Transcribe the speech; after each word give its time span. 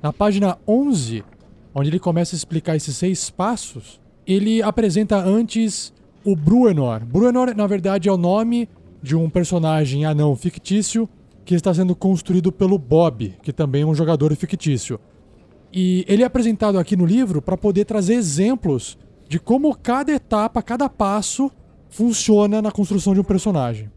na 0.03 0.13
página 0.13 0.59
11, 0.67 1.30
onde 1.73 1.89
ele 1.89 1.99
começa 1.99 2.35
a 2.35 2.37
explicar 2.37 2.75
esses 2.75 2.95
seis 2.95 3.29
passos, 3.29 3.99
ele 4.25 4.61
apresenta 4.61 5.17
antes 5.17 5.93
o 6.23 6.35
Bruenor. 6.35 7.05
Bruenor, 7.05 7.55
na 7.55 7.67
verdade, 7.67 8.09
é 8.09 8.11
o 8.11 8.17
nome 8.17 8.69
de 9.01 9.15
um 9.15 9.29
personagem 9.29 10.05
anão 10.05 10.35
fictício 10.35 11.09
que 11.43 11.55
está 11.55 11.73
sendo 11.73 11.95
construído 11.95 12.51
pelo 12.51 12.77
Bob, 12.77 13.35
que 13.41 13.51
também 13.51 13.81
é 13.81 13.85
um 13.85 13.95
jogador 13.95 14.35
fictício. 14.35 14.99
E 15.73 16.05
ele 16.07 16.21
é 16.21 16.25
apresentado 16.25 16.77
aqui 16.77 16.95
no 16.95 17.05
livro 17.05 17.41
para 17.41 17.57
poder 17.57 17.85
trazer 17.85 18.13
exemplos 18.13 18.97
de 19.27 19.39
como 19.39 19.75
cada 19.75 20.11
etapa, 20.11 20.61
cada 20.61 20.89
passo 20.89 21.49
funciona 21.89 22.61
na 22.61 22.71
construção 22.71 23.13
de 23.13 23.21
um 23.21 23.23
personagem. 23.23 23.89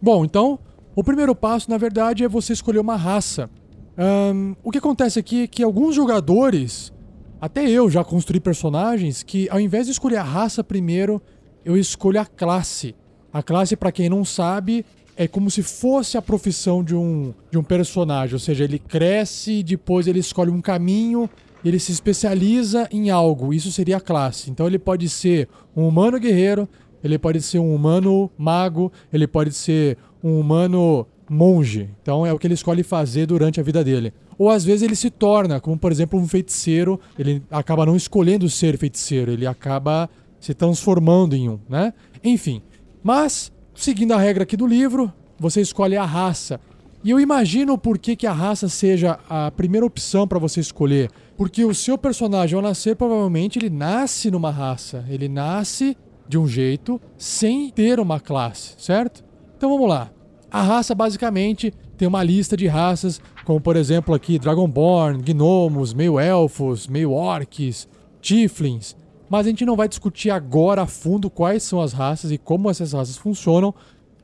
Bom, 0.00 0.24
então, 0.24 0.58
o 0.96 1.04
primeiro 1.04 1.34
passo, 1.34 1.70
na 1.70 1.78
verdade, 1.78 2.24
é 2.24 2.28
você 2.28 2.52
escolher 2.52 2.80
uma 2.80 2.96
raça. 2.96 3.48
Um, 3.98 4.56
o 4.62 4.70
que 4.70 4.78
acontece 4.78 5.18
aqui 5.18 5.42
é 5.42 5.46
que 5.46 5.62
alguns 5.62 5.94
jogadores, 5.94 6.92
até 7.40 7.68
eu 7.68 7.90
já 7.90 8.02
construí 8.02 8.40
personagens, 8.40 9.22
que 9.22 9.48
ao 9.50 9.60
invés 9.60 9.86
de 9.86 9.92
escolher 9.92 10.16
a 10.16 10.22
raça 10.22 10.64
primeiro, 10.64 11.20
eu 11.64 11.76
escolho 11.76 12.20
a 12.20 12.26
classe. 12.26 12.94
A 13.32 13.42
classe, 13.42 13.76
para 13.76 13.92
quem 13.92 14.08
não 14.08 14.24
sabe, 14.24 14.84
é 15.16 15.28
como 15.28 15.50
se 15.50 15.62
fosse 15.62 16.16
a 16.16 16.22
profissão 16.22 16.82
de 16.82 16.94
um, 16.94 17.32
de 17.50 17.58
um 17.58 17.62
personagem. 17.62 18.34
Ou 18.34 18.40
seja, 18.40 18.64
ele 18.64 18.78
cresce, 18.78 19.62
depois 19.62 20.06
ele 20.06 20.18
escolhe 20.18 20.50
um 20.50 20.60
caminho, 20.60 21.28
ele 21.64 21.78
se 21.78 21.92
especializa 21.92 22.88
em 22.90 23.10
algo. 23.10 23.52
Isso 23.52 23.70
seria 23.70 23.98
a 23.98 24.00
classe. 24.00 24.50
Então 24.50 24.66
ele 24.66 24.78
pode 24.78 25.08
ser 25.08 25.48
um 25.76 25.86
humano 25.86 26.18
guerreiro, 26.18 26.68
ele 27.02 27.18
pode 27.18 27.40
ser 27.42 27.58
um 27.58 27.74
humano 27.74 28.30
mago, 28.36 28.92
ele 29.12 29.26
pode 29.26 29.52
ser 29.52 29.98
um 30.22 30.38
humano 30.38 31.06
monge. 31.28 31.88
Então 32.02 32.26
é 32.26 32.32
o 32.32 32.38
que 32.38 32.46
ele 32.46 32.54
escolhe 32.54 32.82
fazer 32.82 33.26
durante 33.26 33.60
a 33.60 33.62
vida 33.62 33.82
dele. 33.82 34.12
Ou 34.38 34.50
às 34.50 34.64
vezes 34.64 34.82
ele 34.82 34.96
se 34.96 35.10
torna, 35.10 35.60
como 35.60 35.78
por 35.78 35.92
exemplo 35.92 36.18
um 36.18 36.26
feiticeiro, 36.26 36.98
ele 37.18 37.42
acaba 37.50 37.86
não 37.86 37.96
escolhendo 37.96 38.48
ser 38.48 38.76
feiticeiro, 38.76 39.30
ele 39.32 39.46
acaba 39.46 40.08
se 40.40 40.54
transformando 40.54 41.36
em 41.36 41.48
um, 41.48 41.58
né? 41.68 41.92
Enfim. 42.24 42.62
Mas, 43.02 43.52
seguindo 43.74 44.12
a 44.12 44.18
regra 44.18 44.42
aqui 44.42 44.56
do 44.56 44.66
livro, 44.66 45.12
você 45.38 45.60
escolhe 45.60 45.96
a 45.96 46.04
raça. 46.04 46.60
E 47.04 47.10
eu 47.10 47.18
imagino 47.18 47.76
por 47.76 47.98
que, 47.98 48.14
que 48.14 48.26
a 48.26 48.32
raça 48.32 48.68
seja 48.68 49.18
a 49.28 49.50
primeira 49.50 49.84
opção 49.84 50.26
para 50.26 50.38
você 50.38 50.60
escolher. 50.60 51.10
Porque 51.36 51.64
o 51.64 51.74
seu 51.74 51.98
personagem, 51.98 52.54
ao 52.54 52.62
nascer, 52.62 52.94
provavelmente 52.94 53.58
ele 53.58 53.70
nasce 53.70 54.30
numa 54.30 54.50
raça. 54.50 55.04
Ele 55.08 55.28
nasce 55.28 55.96
de 56.28 56.38
um 56.38 56.46
jeito 56.46 57.00
sem 57.18 57.70
ter 57.70 57.98
uma 57.98 58.20
classe, 58.20 58.74
certo? 58.78 59.24
Então 59.56 59.68
vamos 59.70 59.88
lá. 59.88 60.10
A 60.52 60.60
raça 60.60 60.94
basicamente 60.94 61.72
tem 61.96 62.06
uma 62.06 62.22
lista 62.22 62.58
de 62.58 62.66
raças, 62.66 63.22
como 63.42 63.58
por 63.58 63.74
exemplo 63.74 64.14
aqui 64.14 64.38
Dragonborn, 64.38 65.22
gnomos, 65.22 65.94
meio 65.94 66.20
elfos, 66.20 66.86
meio 66.86 67.12
orcs, 67.12 67.88
tieflings. 68.20 68.94
Mas 69.30 69.46
a 69.46 69.48
gente 69.48 69.64
não 69.64 69.76
vai 69.76 69.88
discutir 69.88 70.28
agora 70.28 70.82
a 70.82 70.86
fundo 70.86 71.30
quais 71.30 71.62
são 71.62 71.80
as 71.80 71.94
raças 71.94 72.30
e 72.30 72.36
como 72.36 72.68
essas 72.68 72.92
raças 72.92 73.16
funcionam, 73.16 73.74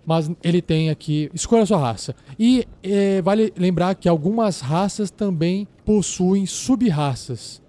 mas 0.05 0.31
ele 0.45 0.61
tem 0.61 0.91
aqui, 0.91 1.31
escolha 1.33 1.63
a 1.63 1.67
sua 1.67 1.79
raça. 1.79 2.15
E 2.39 2.69
é, 2.83 3.23
vale 3.23 3.51
lembrar 3.57 3.95
que 3.95 4.07
algumas 4.07 4.61
raças 4.61 5.11
também 5.11 5.67
possuem 5.83 6.45
sub-raças. 6.45 7.63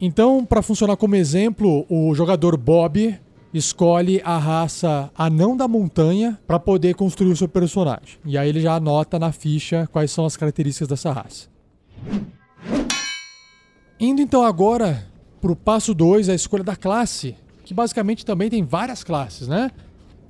Então, 0.00 0.44
para 0.44 0.62
funcionar 0.62 0.96
como 0.96 1.16
exemplo, 1.16 1.84
o 1.88 2.14
jogador 2.14 2.56
Bob 2.56 3.18
escolhe 3.54 4.20
a 4.24 4.36
raça 4.36 5.10
anão 5.16 5.56
da 5.56 5.68
montanha 5.68 6.38
para 6.44 6.58
poder 6.58 6.94
construir 6.96 7.30
o 7.30 7.36
seu 7.36 7.48
personagem. 7.48 8.18
E 8.24 8.36
aí 8.36 8.48
ele 8.48 8.60
já 8.60 8.74
anota 8.74 9.16
na 9.16 9.30
ficha 9.30 9.88
quais 9.92 10.10
são 10.10 10.26
as 10.26 10.36
características 10.36 10.88
dessa 10.88 11.12
raça. 11.12 11.48
Indo 13.98 14.20
então 14.20 14.42
agora 14.42 15.06
para 15.40 15.52
o 15.52 15.56
passo 15.56 15.94
2, 15.94 16.28
a 16.28 16.34
escolha 16.34 16.64
da 16.64 16.74
classe, 16.74 17.36
que 17.64 17.72
basicamente 17.72 18.26
também 18.26 18.50
tem 18.50 18.64
várias 18.64 19.04
classes, 19.04 19.46
né? 19.46 19.70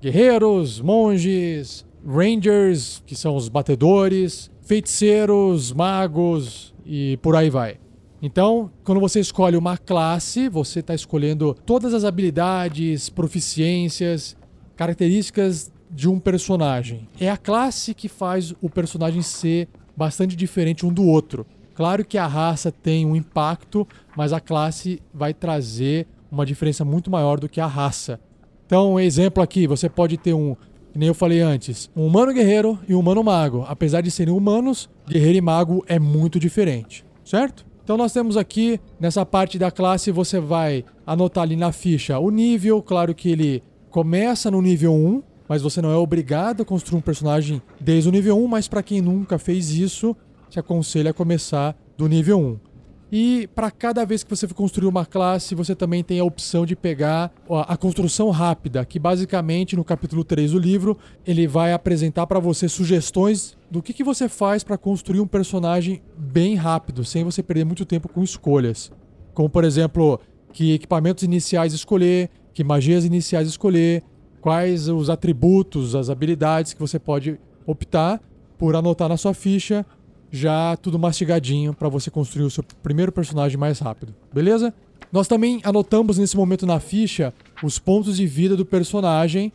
Guerreiros, 0.02 0.80
monges, 0.80 1.86
rangers, 2.06 3.02
que 3.06 3.16
são 3.16 3.34
os 3.34 3.48
batedores, 3.48 4.50
feiticeiros, 4.60 5.72
magos 5.72 6.74
e 6.84 7.16
por 7.22 7.34
aí 7.34 7.48
vai. 7.48 7.78
Então, 8.26 8.70
quando 8.82 9.02
você 9.02 9.20
escolhe 9.20 9.54
uma 9.54 9.76
classe, 9.76 10.48
você 10.48 10.80
está 10.80 10.94
escolhendo 10.94 11.52
todas 11.66 11.92
as 11.92 12.04
habilidades, 12.04 13.10
proficiências, 13.10 14.34
características 14.74 15.70
de 15.90 16.08
um 16.08 16.18
personagem. 16.18 17.06
É 17.20 17.28
a 17.28 17.36
classe 17.36 17.92
que 17.92 18.08
faz 18.08 18.54
o 18.62 18.70
personagem 18.70 19.20
ser 19.20 19.68
bastante 19.94 20.34
diferente 20.34 20.86
um 20.86 20.92
do 20.92 21.04
outro. 21.04 21.44
Claro 21.74 22.02
que 22.02 22.16
a 22.16 22.26
raça 22.26 22.72
tem 22.72 23.04
um 23.04 23.14
impacto, 23.14 23.86
mas 24.16 24.32
a 24.32 24.40
classe 24.40 25.02
vai 25.12 25.34
trazer 25.34 26.06
uma 26.32 26.46
diferença 26.46 26.82
muito 26.82 27.10
maior 27.10 27.38
do 27.38 27.46
que 27.46 27.60
a 27.60 27.66
raça. 27.66 28.18
Então, 28.64 28.98
exemplo 28.98 29.42
aqui, 29.42 29.66
você 29.66 29.86
pode 29.86 30.16
ter 30.16 30.32
um, 30.32 30.56
nem 30.94 31.08
eu 31.08 31.14
falei 31.14 31.42
antes, 31.42 31.90
um 31.94 32.06
humano 32.06 32.32
guerreiro 32.32 32.78
e 32.88 32.94
um 32.94 33.00
humano 33.00 33.22
mago. 33.22 33.66
Apesar 33.68 34.00
de 34.00 34.10
serem 34.10 34.32
humanos, 34.32 34.88
guerreiro 35.06 35.36
e 35.36 35.42
mago 35.42 35.84
é 35.86 35.98
muito 35.98 36.40
diferente, 36.40 37.04
certo? 37.22 37.73
Então 37.84 37.98
nós 37.98 38.14
temos 38.14 38.38
aqui, 38.38 38.80
nessa 38.98 39.26
parte 39.26 39.58
da 39.58 39.70
classe, 39.70 40.10
você 40.10 40.40
vai 40.40 40.82
anotar 41.06 41.44
ali 41.44 41.54
na 41.54 41.70
ficha 41.70 42.18
o 42.18 42.30
nível, 42.30 42.82
claro 42.82 43.14
que 43.14 43.28
ele 43.28 43.62
começa 43.90 44.50
no 44.50 44.62
nível 44.62 44.94
1, 44.94 45.22
mas 45.46 45.60
você 45.60 45.82
não 45.82 45.92
é 45.92 45.96
obrigado 45.96 46.62
a 46.62 46.64
construir 46.64 46.98
um 46.98 47.02
personagem 47.02 47.60
desde 47.78 48.08
o 48.08 48.12
nível 48.12 48.42
1, 48.42 48.48
mas 48.48 48.66
para 48.66 48.82
quem 48.82 49.02
nunca 49.02 49.38
fez 49.38 49.70
isso, 49.70 50.16
te 50.48 50.58
aconselho 50.58 51.10
a 51.10 51.12
começar 51.12 51.76
do 51.94 52.08
nível 52.08 52.40
1. 52.40 52.73
E 53.16 53.48
para 53.54 53.70
cada 53.70 54.04
vez 54.04 54.24
que 54.24 54.30
você 54.30 54.48
for 54.48 54.56
construir 54.56 54.88
uma 54.88 55.06
classe, 55.06 55.54
você 55.54 55.72
também 55.72 56.02
tem 56.02 56.18
a 56.18 56.24
opção 56.24 56.66
de 56.66 56.74
pegar 56.74 57.32
a 57.48 57.76
construção 57.76 58.28
rápida, 58.30 58.84
que 58.84 58.98
basicamente 58.98 59.76
no 59.76 59.84
capítulo 59.84 60.24
3 60.24 60.50
do 60.50 60.58
livro, 60.58 60.98
ele 61.24 61.46
vai 61.46 61.72
apresentar 61.72 62.26
para 62.26 62.40
você 62.40 62.68
sugestões 62.68 63.56
do 63.70 63.80
que, 63.80 63.92
que 63.92 64.02
você 64.02 64.28
faz 64.28 64.64
para 64.64 64.76
construir 64.76 65.20
um 65.20 65.28
personagem 65.28 66.02
bem 66.18 66.56
rápido, 66.56 67.04
sem 67.04 67.22
você 67.22 67.40
perder 67.40 67.64
muito 67.64 67.84
tempo 67.84 68.08
com 68.08 68.20
escolhas. 68.20 68.90
Como 69.32 69.48
por 69.48 69.62
exemplo, 69.62 70.18
que 70.52 70.72
equipamentos 70.72 71.22
iniciais 71.22 71.72
escolher, 71.72 72.28
que 72.52 72.64
magias 72.64 73.04
iniciais 73.04 73.46
escolher, 73.46 74.02
quais 74.40 74.88
os 74.88 75.08
atributos, 75.08 75.94
as 75.94 76.10
habilidades 76.10 76.74
que 76.74 76.80
você 76.80 76.98
pode 76.98 77.38
optar 77.64 78.20
por 78.58 78.74
anotar 78.74 79.08
na 79.08 79.16
sua 79.16 79.34
ficha 79.34 79.86
já 80.34 80.76
tudo 80.76 80.98
mastigadinho 80.98 81.72
para 81.72 81.88
você 81.88 82.10
construir 82.10 82.44
o 82.44 82.50
seu 82.50 82.64
primeiro 82.82 83.12
personagem 83.12 83.56
mais 83.56 83.78
rápido, 83.78 84.12
beleza? 84.32 84.74
Nós 85.12 85.28
também 85.28 85.60
anotamos 85.62 86.18
nesse 86.18 86.36
momento 86.36 86.66
na 86.66 86.80
ficha 86.80 87.32
os 87.62 87.78
pontos 87.78 88.16
de 88.16 88.26
vida 88.26 88.56
do 88.56 88.66
personagem 88.66 89.52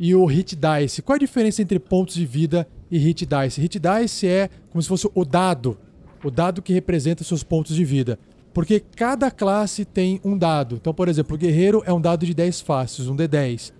e 0.00 0.16
o 0.16 0.24
hit 0.26 0.56
dice. 0.56 1.00
Qual 1.00 1.14
é 1.14 1.16
a 1.16 1.20
diferença 1.20 1.62
entre 1.62 1.78
pontos 1.78 2.16
de 2.16 2.26
vida 2.26 2.66
e 2.90 2.98
hit 2.98 3.24
dice? 3.24 3.60
Hit 3.60 3.78
dice 3.78 4.26
é 4.26 4.50
como 4.68 4.82
se 4.82 4.88
fosse 4.88 5.08
o 5.14 5.24
dado, 5.24 5.78
o 6.24 6.30
dado 6.30 6.60
que 6.60 6.72
representa 6.72 7.22
seus 7.22 7.44
pontos 7.44 7.76
de 7.76 7.84
vida. 7.84 8.18
Porque 8.52 8.80
cada 8.80 9.30
classe 9.30 9.84
tem 9.84 10.20
um 10.24 10.36
dado. 10.36 10.74
Então, 10.74 10.92
por 10.92 11.06
exemplo, 11.08 11.36
o 11.36 11.38
guerreiro 11.38 11.84
é 11.86 11.92
um 11.92 12.00
dado 12.00 12.26
de 12.26 12.34
10 12.34 12.62
faces, 12.62 13.06
um 13.06 13.14
D10. 13.14 13.72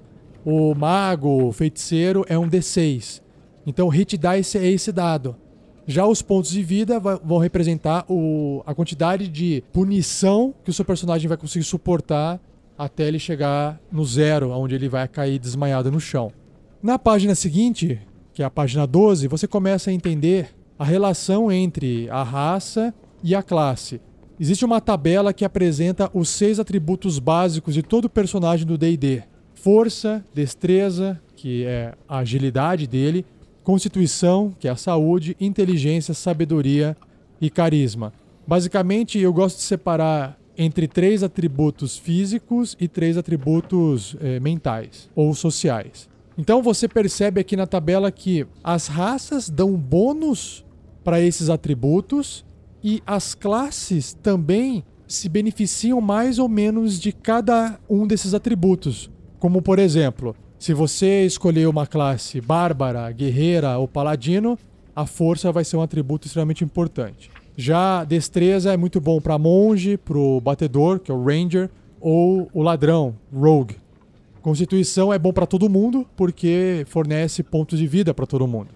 O 0.44 0.76
mago, 0.76 1.48
o 1.48 1.52
feiticeiro 1.52 2.24
é 2.28 2.38
um 2.38 2.48
D6. 2.48 3.20
Então, 3.66 3.88
hit 3.88 4.16
dice 4.16 4.58
é 4.58 4.66
esse 4.68 4.92
dado. 4.92 5.34
Já 5.86 6.04
os 6.04 6.20
pontos 6.20 6.50
de 6.50 6.62
vida 6.62 6.98
vão 6.98 7.38
representar 7.38 8.04
o, 8.08 8.62
a 8.66 8.74
quantidade 8.74 9.28
de 9.28 9.62
punição 9.72 10.52
que 10.64 10.70
o 10.70 10.74
seu 10.74 10.84
personagem 10.84 11.28
vai 11.28 11.36
conseguir 11.36 11.64
suportar 11.64 12.40
até 12.76 13.06
ele 13.06 13.18
chegar 13.18 13.80
no 13.90 14.04
zero, 14.04 14.50
onde 14.50 14.74
ele 14.74 14.88
vai 14.88 15.06
cair 15.06 15.38
desmaiado 15.38 15.90
no 15.90 16.00
chão. 16.00 16.32
Na 16.82 16.98
página 16.98 17.34
seguinte, 17.34 18.00
que 18.34 18.42
é 18.42 18.44
a 18.44 18.50
página 18.50 18.86
12, 18.86 19.28
você 19.28 19.46
começa 19.46 19.90
a 19.90 19.92
entender 19.92 20.50
a 20.78 20.84
relação 20.84 21.50
entre 21.50 22.10
a 22.10 22.22
raça 22.22 22.92
e 23.22 23.34
a 23.34 23.42
classe. 23.42 24.00
Existe 24.38 24.64
uma 24.64 24.80
tabela 24.80 25.32
que 25.32 25.44
apresenta 25.44 26.10
os 26.12 26.28
seis 26.28 26.60
atributos 26.60 27.18
básicos 27.18 27.72
de 27.72 27.82
todo 27.82 28.10
personagem 28.10 28.66
do 28.66 28.76
DD: 28.76 29.22
força, 29.54 30.22
destreza, 30.34 31.18
que 31.34 31.64
é 31.64 31.94
a 32.06 32.18
agilidade 32.18 32.86
dele, 32.86 33.24
constituição, 33.66 34.54
que 34.60 34.68
é 34.68 34.70
a 34.70 34.76
saúde, 34.76 35.36
inteligência, 35.40 36.14
sabedoria 36.14 36.96
e 37.40 37.50
carisma. 37.50 38.12
Basicamente, 38.46 39.18
eu 39.18 39.32
gosto 39.32 39.56
de 39.56 39.64
separar 39.64 40.38
entre 40.56 40.86
três 40.86 41.24
atributos 41.24 41.98
físicos 41.98 42.76
e 42.78 42.86
três 42.86 43.16
atributos 43.16 44.16
eh, 44.20 44.38
mentais 44.38 45.10
ou 45.16 45.34
sociais. 45.34 46.08
Então 46.38 46.62
você 46.62 46.86
percebe 46.86 47.40
aqui 47.40 47.56
na 47.56 47.66
tabela 47.66 48.12
que 48.12 48.46
as 48.62 48.86
raças 48.86 49.50
dão 49.50 49.72
bônus 49.72 50.64
para 51.02 51.20
esses 51.20 51.50
atributos 51.50 52.46
e 52.84 53.02
as 53.04 53.34
classes 53.34 54.14
também 54.14 54.84
se 55.08 55.28
beneficiam 55.28 56.00
mais 56.00 56.38
ou 56.38 56.48
menos 56.48 57.00
de 57.00 57.10
cada 57.10 57.80
um 57.90 58.06
desses 58.06 58.32
atributos. 58.32 59.10
Como 59.40 59.60
por 59.60 59.80
exemplo, 59.80 60.36
se 60.66 60.74
você 60.74 61.24
escolher 61.24 61.68
uma 61.68 61.86
classe 61.86 62.40
bárbara, 62.40 63.08
guerreira 63.12 63.78
ou 63.78 63.86
paladino, 63.86 64.58
a 64.96 65.06
força 65.06 65.52
vai 65.52 65.64
ser 65.64 65.76
um 65.76 65.80
atributo 65.80 66.26
extremamente 66.26 66.64
importante. 66.64 67.30
Já 67.56 68.02
destreza 68.02 68.72
é 68.72 68.76
muito 68.76 69.00
bom 69.00 69.20
para 69.20 69.38
monge, 69.38 69.96
para 69.96 70.18
o 70.18 70.40
batedor, 70.40 70.98
que 70.98 71.08
é 71.08 71.14
o 71.14 71.22
ranger, 71.22 71.70
ou 72.00 72.50
o 72.52 72.62
ladrão, 72.62 73.14
rogue. 73.32 73.76
Constituição 74.42 75.12
é 75.12 75.18
bom 75.20 75.32
para 75.32 75.46
todo 75.46 75.70
mundo 75.70 76.04
porque 76.16 76.84
fornece 76.88 77.44
pontos 77.44 77.78
de 77.78 77.86
vida 77.86 78.12
para 78.12 78.26
todo 78.26 78.44
mundo. 78.48 78.70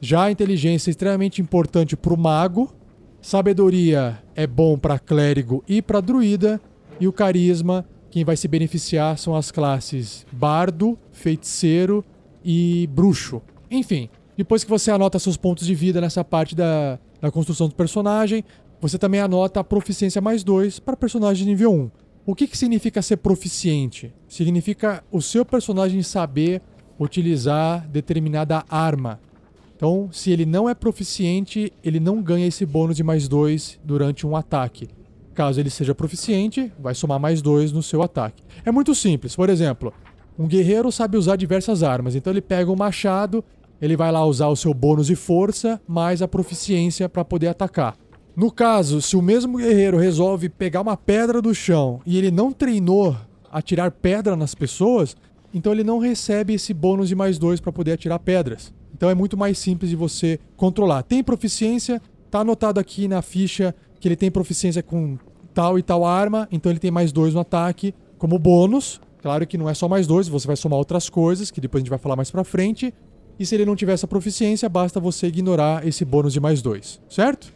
Já 0.00 0.26
a 0.26 0.30
inteligência 0.30 0.90
é 0.90 0.92
extremamente 0.92 1.42
importante 1.42 1.96
para 1.96 2.14
o 2.14 2.16
mago, 2.16 2.72
Sabedoria 3.20 4.22
é 4.36 4.46
bom 4.46 4.78
para 4.78 4.96
clérigo 4.96 5.64
e 5.66 5.82
para 5.82 6.00
druida. 6.00 6.60
E 7.00 7.08
o 7.08 7.12
carisma, 7.12 7.84
quem 8.12 8.24
vai 8.24 8.36
se 8.36 8.46
beneficiar 8.46 9.18
são 9.18 9.34
as 9.34 9.50
classes 9.50 10.24
bardo, 10.30 10.96
feiticeiro 11.12 12.04
e 12.44 12.88
bruxo. 12.92 13.40
Enfim, 13.70 14.08
depois 14.36 14.64
que 14.64 14.70
você 14.70 14.90
anota 14.90 15.18
seus 15.18 15.36
pontos 15.36 15.66
de 15.66 15.74
vida 15.74 16.00
nessa 16.00 16.24
parte 16.24 16.54
da, 16.54 16.98
da 17.20 17.30
construção 17.30 17.68
do 17.68 17.74
personagem, 17.74 18.44
você 18.80 18.98
também 18.98 19.20
anota 19.20 19.60
a 19.60 19.64
proficiência 19.64 20.20
mais 20.20 20.42
2 20.42 20.80
para 20.80 20.96
personagem 20.96 21.46
nível 21.46 21.72
1. 21.72 21.90
O 22.24 22.34
que, 22.34 22.46
que 22.46 22.56
significa 22.56 23.02
ser 23.02 23.18
proficiente? 23.18 24.12
Significa 24.28 25.04
o 25.10 25.20
seu 25.20 25.44
personagem 25.44 26.02
saber 26.02 26.62
utilizar 26.98 27.88
determinada 27.88 28.64
arma. 28.68 29.20
Então, 29.76 30.08
se 30.12 30.30
ele 30.30 30.46
não 30.46 30.68
é 30.68 30.74
proficiente, 30.74 31.72
ele 31.82 31.98
não 31.98 32.22
ganha 32.22 32.46
esse 32.46 32.64
bônus 32.64 32.96
de 32.96 33.02
mais 33.02 33.26
dois 33.26 33.80
durante 33.84 34.24
um 34.26 34.36
ataque. 34.36 34.88
Caso 35.34 35.58
ele 35.58 35.70
seja 35.70 35.94
proficiente, 35.94 36.72
vai 36.78 36.94
somar 36.94 37.18
mais 37.18 37.42
dois 37.42 37.72
no 37.72 37.82
seu 37.82 38.02
ataque. 38.02 38.44
É 38.64 38.70
muito 38.70 38.94
simples. 38.94 39.34
Por 39.34 39.50
exemplo, 39.50 39.92
um 40.38 40.46
guerreiro 40.46 40.90
sabe 40.90 41.16
usar 41.16 41.36
diversas 41.36 41.82
armas. 41.82 42.14
Então 42.14 42.32
ele 42.32 42.40
pega 42.40 42.70
um 42.70 42.76
machado, 42.76 43.44
ele 43.80 43.96
vai 43.96 44.10
lá 44.10 44.24
usar 44.24 44.48
o 44.48 44.56
seu 44.56 44.72
bônus 44.72 45.06
de 45.06 45.16
força 45.16 45.80
mais 45.86 46.22
a 46.22 46.28
proficiência 46.28 47.08
para 47.08 47.24
poder 47.24 47.48
atacar. 47.48 47.96
No 48.34 48.50
caso, 48.50 49.02
se 49.02 49.14
o 49.14 49.20
mesmo 49.20 49.58
guerreiro 49.58 49.98
resolve 49.98 50.48
pegar 50.48 50.80
uma 50.80 50.96
pedra 50.96 51.42
do 51.42 51.54
chão 51.54 52.00
e 52.06 52.16
ele 52.16 52.30
não 52.30 52.50
treinou 52.50 53.14
a 53.50 53.60
tirar 53.60 53.90
pedra 53.90 54.34
nas 54.34 54.54
pessoas, 54.54 55.14
então 55.52 55.72
ele 55.72 55.84
não 55.84 55.98
recebe 55.98 56.54
esse 56.54 56.72
bônus 56.72 57.08
de 57.08 57.14
mais 57.14 57.38
dois 57.38 57.60
para 57.60 57.70
poder 57.70 57.92
atirar 57.92 58.18
pedras. 58.18 58.72
Então 58.94 59.10
é 59.10 59.14
muito 59.14 59.36
mais 59.36 59.58
simples 59.58 59.90
de 59.90 59.96
você 59.96 60.40
controlar. 60.56 61.02
Tem 61.02 61.22
proficiência, 61.22 62.00
tá 62.30 62.40
anotado 62.40 62.80
aqui 62.80 63.06
na 63.06 63.20
ficha 63.20 63.74
que 64.00 64.08
ele 64.08 64.16
tem 64.16 64.30
proficiência 64.30 64.82
com 64.82 65.18
tal 65.52 65.78
e 65.78 65.82
tal 65.82 66.04
arma, 66.04 66.48
então 66.50 66.72
ele 66.72 66.78
tem 66.78 66.90
mais 66.90 67.12
dois 67.12 67.34
no 67.34 67.40
ataque 67.40 67.94
como 68.16 68.38
bônus. 68.38 69.00
Claro 69.22 69.46
que 69.46 69.56
não 69.56 69.70
é 69.70 69.74
só 69.74 69.88
mais 69.88 70.06
dois, 70.06 70.28
você 70.28 70.46
vai 70.46 70.56
somar 70.56 70.78
outras 70.78 71.08
coisas, 71.08 71.50
que 71.50 71.60
depois 71.60 71.80
a 71.80 71.82
gente 71.82 71.90
vai 71.90 71.98
falar 71.98 72.16
mais 72.16 72.30
pra 72.30 72.44
frente. 72.44 72.92
E 73.38 73.46
se 73.46 73.54
ele 73.54 73.64
não 73.64 73.76
tiver 73.76 73.92
essa 73.92 74.06
proficiência, 74.06 74.68
basta 74.68 75.00
você 75.00 75.28
ignorar 75.28 75.86
esse 75.86 76.04
bônus 76.04 76.32
de 76.32 76.40
mais 76.40 76.60
dois, 76.60 77.00
certo? 77.08 77.52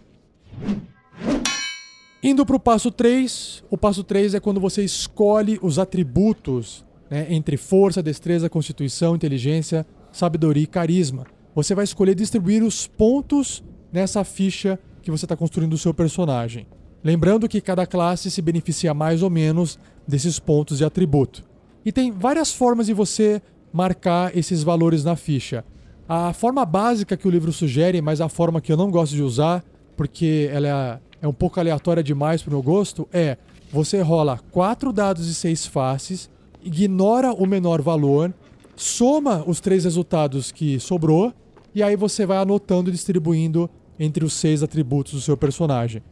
Indo 2.22 2.46
para 2.46 2.56
o 2.56 2.60
passo 2.60 2.90
3, 2.90 3.64
o 3.70 3.76
passo 3.76 4.02
3 4.02 4.34
é 4.34 4.40
quando 4.40 4.60
você 4.60 4.82
escolhe 4.82 5.58
os 5.60 5.78
atributos 5.78 6.84
né, 7.10 7.26
entre 7.28 7.56
força, 7.56 8.02
destreza, 8.02 8.48
constituição, 8.48 9.14
inteligência, 9.14 9.86
sabedoria 10.10 10.62
e 10.62 10.66
carisma 10.66 11.26
você 11.56 11.74
vai 11.74 11.84
escolher 11.84 12.14
distribuir 12.14 12.62
os 12.62 12.86
pontos 12.86 13.64
nessa 13.90 14.22
ficha 14.24 14.78
que 15.00 15.10
você 15.10 15.24
está 15.24 15.34
construindo 15.34 15.72
o 15.72 15.78
seu 15.78 15.94
personagem. 15.94 16.66
Lembrando 17.02 17.48
que 17.48 17.62
cada 17.62 17.86
classe 17.86 18.30
se 18.30 18.42
beneficia 18.42 18.92
mais 18.92 19.22
ou 19.22 19.30
menos 19.30 19.78
desses 20.06 20.38
pontos 20.38 20.76
de 20.76 20.84
atributo. 20.84 21.45
E 21.86 21.92
tem 21.92 22.10
várias 22.10 22.52
formas 22.52 22.86
de 22.86 22.92
você 22.92 23.40
marcar 23.72 24.36
esses 24.36 24.64
valores 24.64 25.04
na 25.04 25.14
ficha. 25.14 25.64
A 26.08 26.32
forma 26.32 26.64
básica 26.64 27.16
que 27.16 27.28
o 27.28 27.30
livro 27.30 27.52
sugere, 27.52 28.02
mas 28.02 28.20
a 28.20 28.28
forma 28.28 28.60
que 28.60 28.72
eu 28.72 28.76
não 28.76 28.90
gosto 28.90 29.14
de 29.14 29.22
usar, 29.22 29.64
porque 29.96 30.50
ela 30.52 31.00
é 31.22 31.28
um 31.28 31.32
pouco 31.32 31.60
aleatória 31.60 32.02
demais 32.02 32.42
para 32.42 32.50
o 32.50 32.54
meu 32.54 32.62
gosto, 32.62 33.08
é 33.12 33.36
você 33.72 34.00
rola 34.00 34.40
quatro 34.50 34.92
dados 34.92 35.28
de 35.28 35.34
seis 35.34 35.64
faces, 35.64 36.28
ignora 36.60 37.32
o 37.32 37.46
menor 37.46 37.80
valor, 37.80 38.34
soma 38.74 39.44
os 39.46 39.60
três 39.60 39.84
resultados 39.84 40.50
que 40.50 40.80
sobrou 40.80 41.32
e 41.72 41.84
aí 41.84 41.94
você 41.94 42.26
vai 42.26 42.38
anotando 42.38 42.90
e 42.90 42.92
distribuindo 42.92 43.70
entre 43.96 44.24
os 44.24 44.32
seis 44.32 44.60
atributos 44.60 45.12
do 45.12 45.20
seu 45.20 45.36
personagem. 45.36 46.02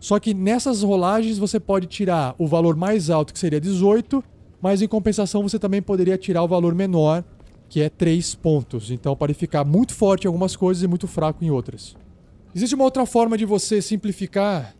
Só 0.00 0.18
que 0.18 0.34
nessas 0.34 0.82
rolagens 0.82 1.38
você 1.38 1.60
pode 1.60 1.86
tirar 1.86 2.34
o 2.36 2.48
valor 2.48 2.74
mais 2.74 3.10
alto, 3.10 3.32
que 3.32 3.38
seria 3.38 3.60
18, 3.60 4.24
mas 4.60 4.82
em 4.82 4.88
compensação 4.88 5.42
você 5.42 5.58
também 5.58 5.80
poderia 5.80 6.18
tirar 6.18 6.42
o 6.42 6.48
valor 6.48 6.74
menor, 6.74 7.24
que 7.68 7.80
é 7.80 7.88
3 7.88 8.34
pontos. 8.34 8.90
Então 8.90 9.16
pode 9.16 9.34
ficar 9.34 9.64
muito 9.64 9.94
forte 9.94 10.24
em 10.24 10.26
algumas 10.26 10.56
coisas 10.56 10.82
e 10.82 10.88
muito 10.88 11.06
fraco 11.06 11.44
em 11.44 11.50
outras. 11.50 11.96
Existe 12.54 12.74
uma 12.74 12.84
outra 12.84 13.06
forma 13.06 13.38
de 13.38 13.44
você 13.44 13.80
simplificar 13.80 14.74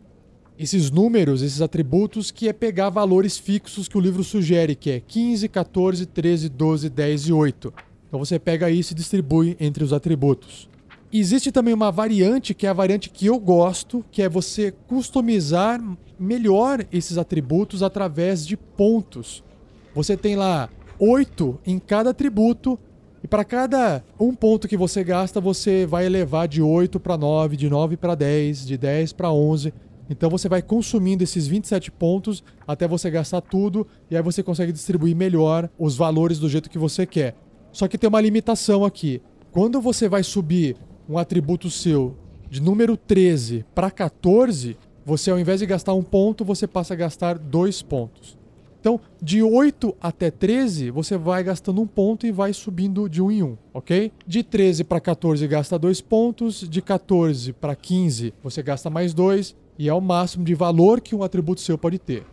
esses 0.59 0.91
números, 0.91 1.41
esses 1.41 1.61
atributos, 1.61 2.29
que 2.29 2.47
é 2.47 2.53
pegar 2.53 2.89
valores 2.89 3.37
fixos 3.37 3.87
que 3.87 3.97
o 3.97 4.01
livro 4.01 4.23
sugere, 4.23 4.75
que 4.75 4.91
é 4.91 4.99
15, 4.99 5.47
14, 5.47 6.05
13, 6.05 6.49
12, 6.49 6.89
10 6.89 7.21
e 7.27 7.33
8. 7.33 7.73
Então 8.07 8.19
você 8.19 8.37
pega 8.37 8.69
isso 8.69 8.91
e 8.91 8.95
distribui 8.95 9.55
entre 9.59 9.83
os 9.83 9.93
atributos. 9.93 10.69
Existe 11.13 11.51
também 11.51 11.73
uma 11.73 11.91
variante, 11.91 12.53
que 12.53 12.67
é 12.67 12.69
a 12.69 12.73
variante 12.73 13.09
que 13.09 13.25
eu 13.25 13.39
gosto, 13.39 14.05
que 14.11 14.21
é 14.21 14.29
você 14.29 14.71
customizar 14.87 15.81
melhor 16.19 16.85
esses 16.91 17.17
atributos 17.17 17.81
através 17.81 18.45
de 18.45 18.55
pontos. 18.55 19.43
Você 19.93 20.15
tem 20.15 20.35
lá 20.35 20.69
oito 20.97 21.59
em 21.65 21.79
cada 21.79 22.11
atributo, 22.11 22.79
e 23.23 23.27
para 23.27 23.43
cada 23.43 24.03
um 24.19 24.33
ponto 24.33 24.67
que 24.67 24.77
você 24.77 25.03
gasta, 25.03 25.39
você 25.39 25.85
vai 25.85 26.05
elevar 26.05 26.47
de 26.47 26.61
8 26.61 26.99
para 26.99 27.17
9, 27.17 27.55
de 27.55 27.69
9 27.69 27.97
para 27.97 28.15
10, 28.15 28.65
de 28.65 28.77
10 28.77 29.13
para 29.13 29.31
11. 29.31 29.73
Então 30.09 30.29
você 30.29 30.49
vai 30.49 30.61
consumindo 30.61 31.23
esses 31.23 31.45
27 31.45 31.91
pontos 31.91 32.43
até 32.67 32.87
você 32.87 33.11
gastar 33.11 33.41
tudo, 33.41 33.85
e 34.09 34.15
aí 34.15 34.23
você 34.23 34.41
consegue 34.41 34.71
distribuir 34.71 35.15
melhor 35.15 35.69
os 35.77 35.95
valores 35.95 36.39
do 36.39 36.49
jeito 36.49 36.69
que 36.69 36.79
você 36.79 37.05
quer. 37.05 37.35
Só 37.71 37.87
que 37.87 37.97
tem 37.97 38.07
uma 38.07 38.19
limitação 38.19 38.83
aqui. 38.83 39.21
Quando 39.51 39.79
você 39.79 40.09
vai 40.09 40.23
subir 40.23 40.75
um 41.07 41.17
atributo 41.17 41.69
seu 41.69 42.17
de 42.49 42.61
número 42.61 42.97
13 42.97 43.65
para 43.75 43.91
14, 43.91 44.77
você 45.05 45.29
ao 45.29 45.39
invés 45.39 45.59
de 45.59 45.65
gastar 45.65 45.93
um 45.93 46.03
ponto, 46.03 46.43
você 46.43 46.65
passa 46.67 46.93
a 46.93 46.97
gastar 46.97 47.37
dois 47.37 47.81
pontos. 47.81 48.40
Então, 48.81 48.99
de 49.21 49.43
8 49.43 49.95
até 50.01 50.31
13, 50.31 50.89
você 50.89 51.15
vai 51.15 51.43
gastando 51.43 51.79
um 51.79 51.85
ponto 51.85 52.25
e 52.25 52.31
vai 52.31 52.51
subindo 52.51 53.07
de 53.07 53.21
um 53.21 53.29
em 53.29 53.43
um, 53.43 53.55
ok? 53.71 54.11
De 54.25 54.41
13 54.41 54.83
para 54.83 54.99
14 54.99 55.47
gasta 55.47 55.77
dois 55.77 56.01
pontos, 56.01 56.67
de 56.67 56.81
14 56.81 57.53
para 57.53 57.75
15 57.75 58.33
você 58.43 58.63
gasta 58.63 58.89
mais 58.89 59.13
dois, 59.13 59.55
e 59.77 59.87
é 59.87 59.93
o 59.93 60.01
máximo 60.01 60.43
de 60.43 60.55
valor 60.55 60.99
que 60.99 61.15
um 61.15 61.21
atributo 61.21 61.61
seu 61.61 61.77
pode 61.77 61.99
ter. 61.99 62.25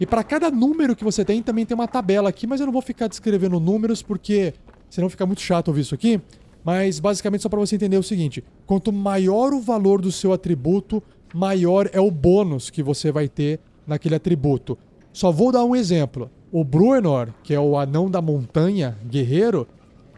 E 0.00 0.06
para 0.06 0.24
cada 0.24 0.50
número 0.50 0.96
que 0.96 1.04
você 1.04 1.22
tem, 1.22 1.42
também 1.42 1.66
tem 1.66 1.74
uma 1.74 1.86
tabela 1.86 2.30
aqui, 2.30 2.46
mas 2.46 2.60
eu 2.60 2.66
não 2.66 2.72
vou 2.72 2.80
ficar 2.80 3.06
descrevendo 3.06 3.60
números 3.60 4.00
porque 4.00 4.54
senão 4.88 5.10
fica 5.10 5.26
muito 5.26 5.42
chato 5.42 5.68
ouvir 5.68 5.82
isso 5.82 5.94
aqui. 5.94 6.18
Mas 6.64 6.98
basicamente 6.98 7.42
só 7.42 7.50
para 7.50 7.60
você 7.60 7.76
entender 7.76 7.98
o 7.98 8.02
seguinte: 8.02 8.42
quanto 8.64 8.90
maior 8.90 9.52
o 9.52 9.60
valor 9.60 10.00
do 10.00 10.10
seu 10.10 10.32
atributo, 10.32 11.02
maior 11.34 11.90
é 11.92 12.00
o 12.00 12.10
bônus 12.10 12.70
que 12.70 12.82
você 12.82 13.12
vai 13.12 13.28
ter 13.28 13.60
naquele 13.86 14.14
atributo. 14.14 14.78
Só 15.12 15.30
vou 15.30 15.52
dar 15.52 15.64
um 15.64 15.74
exemplo. 15.74 16.30
O 16.52 16.64
Bruenor, 16.64 17.28
que 17.42 17.54
é 17.54 17.60
o 17.60 17.76
anão 17.76 18.10
da 18.10 18.20
montanha 18.20 18.98
guerreiro, 19.06 19.66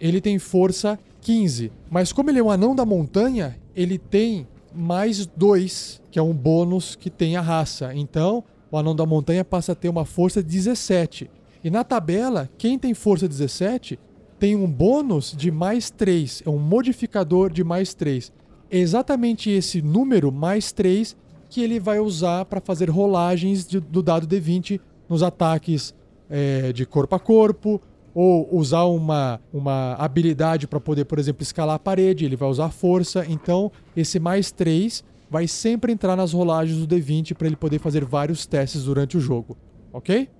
ele 0.01 0.21
tem 0.21 0.39
força 0.39 0.99
15. 1.21 1.71
Mas 1.91 2.13
como 2.13 2.31
ele 2.31 2.39
é 2.39 2.43
um 2.43 2.51
anão 2.51 2.75
da 2.75 2.85
montanha, 2.85 3.59
ele 3.75 3.99
tem 3.99 4.47
mais 4.75 5.27
2, 5.27 6.01
que 6.11 6.19
é 6.19 6.23
um 6.23 6.33
bônus 6.33 6.97
que 6.97 7.11
tem 7.11 7.37
a 7.37 7.41
raça. 7.41 7.95
Então, 7.95 8.43
o 8.71 8.79
anão 8.79 8.97
da 8.97 9.07
montanha 9.07 9.45
passa 9.45 9.73
a 9.73 9.75
ter 9.75 9.89
uma 9.89 10.05
força 10.05 10.43
17. 10.43 11.31
E 11.63 11.71
na 11.71 11.85
tabela, 11.85 12.51
quem 12.59 12.79
tem 12.79 12.95
força 12.95 13.29
17 13.29 13.99
tem 14.39 14.57
um 14.57 14.67
bônus 14.67 15.33
de 15.37 15.53
mais 15.53 15.89
3, 15.89 16.43
é 16.45 16.51
um 16.51 16.59
modificador 16.59 17.53
de 17.53 17.63
mais 17.63 17.95
3. 17.95 18.33
É 18.69 18.79
exatamente 18.79 19.49
esse 19.49 19.81
número, 19.81 20.33
mais 20.33 20.73
3, 20.73 21.17
que 21.53 21.63
ele 21.63 21.79
vai 21.79 22.01
usar 22.01 22.47
para 22.47 22.63
fazer 22.63 22.89
rolagens 22.89 23.67
de, 23.67 23.79
do 23.79 24.03
dado 24.03 24.27
D20 24.27 24.81
nos 25.07 25.23
ataques 25.23 25.95
é, 26.31 26.73
de 26.73 26.87
corpo 26.87 27.15
a 27.15 27.21
corpo, 27.21 27.79
ou 28.15 28.49
usar 28.57 28.85
uma, 28.85 29.39
uma 29.53 29.93
habilidade 29.99 30.67
para 30.67 30.81
poder, 30.81 31.05
por 31.05 31.19
exemplo, 31.19 31.43
escalar 31.43 31.77
a 31.77 31.79
parede, 31.79 32.25
ele 32.25 32.37
vai 32.37 32.49
usar 32.49 32.71
força. 32.71 33.27
Então, 33.29 33.71
esse 33.95 34.19
mais 34.19 34.51
3 34.51 35.05
vai 35.31 35.47
sempre 35.47 35.93
entrar 35.93 36.17
nas 36.17 36.33
rolagens 36.33 36.79
do 36.79 36.87
D20 36.87 37.35
para 37.35 37.47
ele 37.49 37.57
poder 37.57 37.79
fazer 37.79 38.03
vários 38.03 38.47
testes 38.47 38.85
durante 38.85 39.19
o 39.19 39.21
jogo, 39.21 39.55
ok? 39.93 40.31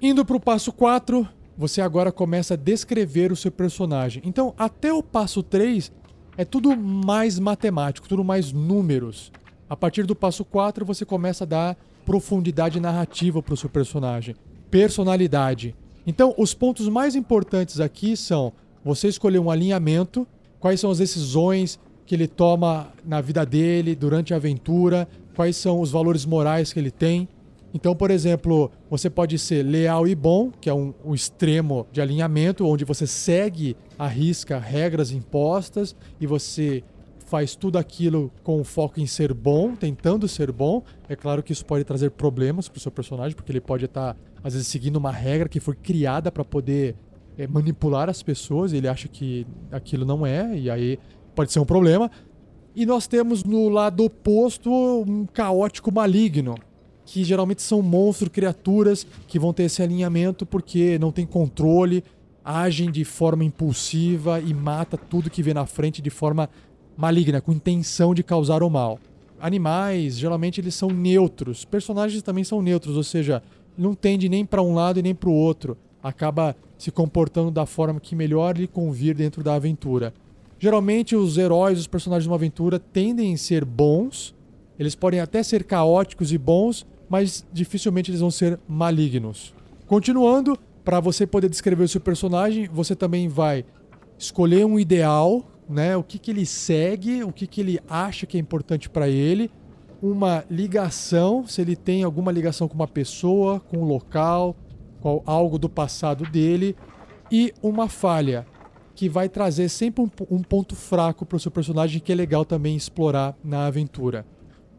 Indo 0.00 0.24
para 0.24 0.36
o 0.36 0.40
passo 0.40 0.72
4, 0.72 1.28
você 1.58 1.80
agora 1.80 2.12
começa 2.12 2.54
a 2.54 2.56
descrever 2.56 3.32
o 3.32 3.36
seu 3.36 3.50
personagem. 3.50 4.22
Então, 4.24 4.54
até 4.56 4.92
o 4.92 5.02
passo 5.02 5.42
3 5.42 5.90
é 6.36 6.44
tudo 6.44 6.76
mais 6.76 7.38
matemático, 7.38 8.08
tudo 8.08 8.24
mais 8.24 8.52
números. 8.52 9.30
A 9.68 9.76
partir 9.76 10.04
do 10.04 10.14
passo 10.14 10.44
4, 10.44 10.84
você 10.84 11.04
começa 11.04 11.44
a 11.44 11.46
dar 11.46 11.76
profundidade 12.04 12.80
narrativa 12.80 13.42
para 13.42 13.54
o 13.54 13.56
seu 13.56 13.68
personagem, 13.68 14.34
personalidade. 14.70 15.74
Então, 16.06 16.34
os 16.36 16.52
pontos 16.52 16.88
mais 16.88 17.14
importantes 17.14 17.80
aqui 17.80 18.16
são 18.16 18.52
você 18.84 19.08
escolher 19.08 19.38
um 19.38 19.50
alinhamento, 19.50 20.26
quais 20.58 20.80
são 20.80 20.90
as 20.90 20.98
decisões 20.98 21.78
que 22.04 22.14
ele 22.14 22.26
toma 22.26 22.92
na 23.04 23.20
vida 23.20 23.46
dele 23.46 23.94
durante 23.94 24.34
a 24.34 24.36
aventura, 24.36 25.08
quais 25.34 25.56
são 25.56 25.80
os 25.80 25.90
valores 25.90 26.26
morais 26.26 26.72
que 26.72 26.80
ele 26.80 26.90
tem. 26.90 27.28
Então, 27.74 27.96
por 27.96 28.10
exemplo, 28.10 28.70
você 28.90 29.08
pode 29.08 29.38
ser 29.38 29.62
leal 29.62 30.06
e 30.06 30.14
bom, 30.14 30.50
que 30.60 30.68
é 30.68 30.74
um, 30.74 30.92
um 31.04 31.14
extremo 31.14 31.86
de 31.90 32.00
alinhamento, 32.00 32.66
onde 32.66 32.84
você 32.84 33.06
segue 33.06 33.76
a 33.98 34.06
risca 34.06 34.58
regras 34.58 35.10
impostas 35.10 35.96
e 36.20 36.26
você 36.26 36.84
faz 37.32 37.56
tudo 37.56 37.78
aquilo 37.78 38.30
com 38.42 38.62
foco 38.62 39.00
em 39.00 39.06
ser 39.06 39.32
bom, 39.32 39.74
tentando 39.74 40.28
ser 40.28 40.52
bom. 40.52 40.82
É 41.08 41.16
claro 41.16 41.42
que 41.42 41.50
isso 41.50 41.64
pode 41.64 41.82
trazer 41.82 42.10
problemas 42.10 42.68
para 42.68 42.76
o 42.76 42.80
seu 42.80 42.92
personagem, 42.92 43.34
porque 43.34 43.50
ele 43.50 43.60
pode 43.60 43.86
estar, 43.86 44.12
tá, 44.12 44.20
às 44.44 44.52
vezes, 44.52 44.68
seguindo 44.68 44.96
uma 44.96 45.10
regra 45.10 45.48
que 45.48 45.58
foi 45.58 45.74
criada 45.74 46.30
para 46.30 46.44
poder 46.44 46.94
é, 47.38 47.46
manipular 47.46 48.10
as 48.10 48.22
pessoas, 48.22 48.74
e 48.74 48.76
ele 48.76 48.86
acha 48.86 49.08
que 49.08 49.46
aquilo 49.70 50.04
não 50.04 50.26
é, 50.26 50.54
e 50.58 50.68
aí 50.68 50.98
pode 51.34 51.50
ser 51.50 51.58
um 51.58 51.64
problema. 51.64 52.10
E 52.76 52.84
nós 52.84 53.06
temos 53.06 53.44
no 53.44 53.70
lado 53.70 54.04
oposto 54.04 54.70
um 54.70 55.24
caótico 55.24 55.90
maligno, 55.90 56.54
que 57.04 57.24
geralmente 57.24 57.62
são 57.62 57.82
monstros, 57.82 58.30
criaturas 58.30 59.06
que 59.26 59.38
vão 59.38 59.52
ter 59.52 59.64
esse 59.64 59.82
alinhamento 59.82 60.46
porque 60.46 60.98
não 60.98 61.12
tem 61.12 61.26
controle, 61.26 62.04
agem 62.44 62.90
de 62.90 63.04
forma 63.04 63.44
impulsiva 63.44 64.40
e 64.40 64.52
mata 64.52 64.96
tudo 64.96 65.30
que 65.30 65.42
vê 65.42 65.54
na 65.54 65.66
frente 65.66 66.02
de 66.02 66.10
forma 66.10 66.48
maligna, 66.96 67.40
com 67.40 67.52
intenção 67.52 68.14
de 68.14 68.22
causar 68.22 68.62
o 68.62 68.70
mal. 68.70 68.98
Animais, 69.40 70.18
geralmente 70.18 70.60
eles 70.60 70.74
são 70.74 70.88
neutros. 70.88 71.64
Personagens 71.64 72.22
também 72.22 72.44
são 72.44 72.62
neutros, 72.62 72.96
ou 72.96 73.02
seja, 73.02 73.42
não 73.76 73.94
tende 73.94 74.28
nem 74.28 74.44
para 74.44 74.62
um 74.62 74.74
lado 74.74 74.98
e 74.98 75.02
nem 75.02 75.14
para 75.14 75.28
o 75.28 75.34
outro. 75.34 75.76
Acaba 76.02 76.54
se 76.78 76.90
comportando 76.90 77.50
da 77.50 77.66
forma 77.66 78.00
que 78.00 78.14
melhor 78.14 78.56
lhe 78.56 78.66
convir 78.66 79.14
dentro 79.14 79.42
da 79.42 79.54
aventura. 79.54 80.12
Geralmente 80.58 81.16
os 81.16 81.38
heróis, 81.38 81.78
os 81.80 81.86
personagens 81.88 82.24
de 82.24 82.28
uma 82.28 82.36
aventura 82.36 82.78
tendem 82.78 83.34
a 83.34 83.36
ser 83.36 83.64
bons. 83.64 84.34
Eles 84.78 84.94
podem 84.94 85.20
até 85.20 85.42
ser 85.42 85.64
caóticos 85.64 86.32
e 86.32 86.38
bons, 86.38 86.86
mas 87.08 87.46
dificilmente 87.52 88.10
eles 88.10 88.20
vão 88.20 88.30
ser 88.30 88.58
malignos. 88.66 89.54
Continuando, 89.86 90.58
para 90.84 91.00
você 91.00 91.26
poder 91.26 91.48
descrever 91.48 91.84
o 91.84 91.88
seu 91.88 92.00
personagem, 92.00 92.68
você 92.72 92.96
também 92.96 93.28
vai 93.28 93.64
escolher 94.18 94.64
um 94.64 94.78
ideal, 94.78 95.44
né? 95.68 95.96
O 95.96 96.02
que, 96.02 96.18
que 96.18 96.30
ele 96.30 96.46
segue, 96.46 97.22
o 97.22 97.32
que, 97.32 97.46
que 97.46 97.60
ele 97.60 97.78
acha 97.88 98.26
que 98.26 98.36
é 98.36 98.40
importante 98.40 98.88
para 98.88 99.08
ele, 99.08 99.50
uma 100.00 100.44
ligação, 100.50 101.46
se 101.46 101.60
ele 101.60 101.76
tem 101.76 102.02
alguma 102.02 102.32
ligação 102.32 102.66
com 102.66 102.74
uma 102.74 102.88
pessoa, 102.88 103.60
com 103.60 103.78
um 103.78 103.84
local, 103.84 104.56
com 105.00 105.22
algo 105.24 105.58
do 105.58 105.68
passado 105.68 106.24
dele, 106.24 106.76
e 107.30 107.52
uma 107.62 107.88
falha 107.88 108.46
que 108.94 109.08
vai 109.08 109.28
trazer 109.28 109.68
sempre 109.68 110.02
um, 110.02 110.10
um 110.30 110.42
ponto 110.42 110.74
fraco 110.74 111.24
para 111.24 111.36
o 111.36 111.40
seu 111.40 111.50
personagem 111.50 112.00
que 112.00 112.12
é 112.12 112.14
legal 112.14 112.44
também 112.44 112.76
explorar 112.76 113.36
na 113.42 113.66
aventura. 113.66 114.26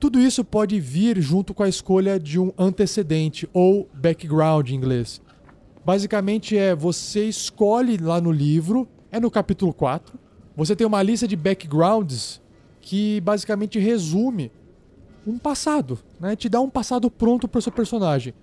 Tudo 0.03 0.19
isso 0.19 0.43
pode 0.43 0.81
vir 0.81 1.21
junto 1.21 1.53
com 1.53 1.63
a 1.63 1.69
escolha 1.69 2.19
de 2.19 2.37
um 2.37 2.51
antecedente 2.57 3.49
ou 3.53 3.87
background 3.93 4.69
em 4.69 4.75
inglês. 4.75 5.21
Basicamente 5.85 6.57
é 6.57 6.75
você 6.75 7.23
escolhe 7.23 7.95
lá 7.95 8.19
no 8.19 8.29
livro, 8.29 8.85
é 9.09 9.17
no 9.17 9.31
capítulo 9.31 9.73
4, 9.73 10.19
você 10.57 10.75
tem 10.75 10.85
uma 10.85 11.01
lista 11.01 11.25
de 11.25 11.37
backgrounds 11.37 12.41
que 12.81 13.21
basicamente 13.21 13.79
resume 13.79 14.51
um 15.25 15.37
passado, 15.37 15.97
né? 16.19 16.35
Te 16.35 16.49
dá 16.49 16.59
um 16.59 16.69
passado 16.69 17.09
pronto 17.09 17.47
para 17.47 17.59
o 17.59 17.61
seu 17.61 17.71
personagem. 17.71 18.33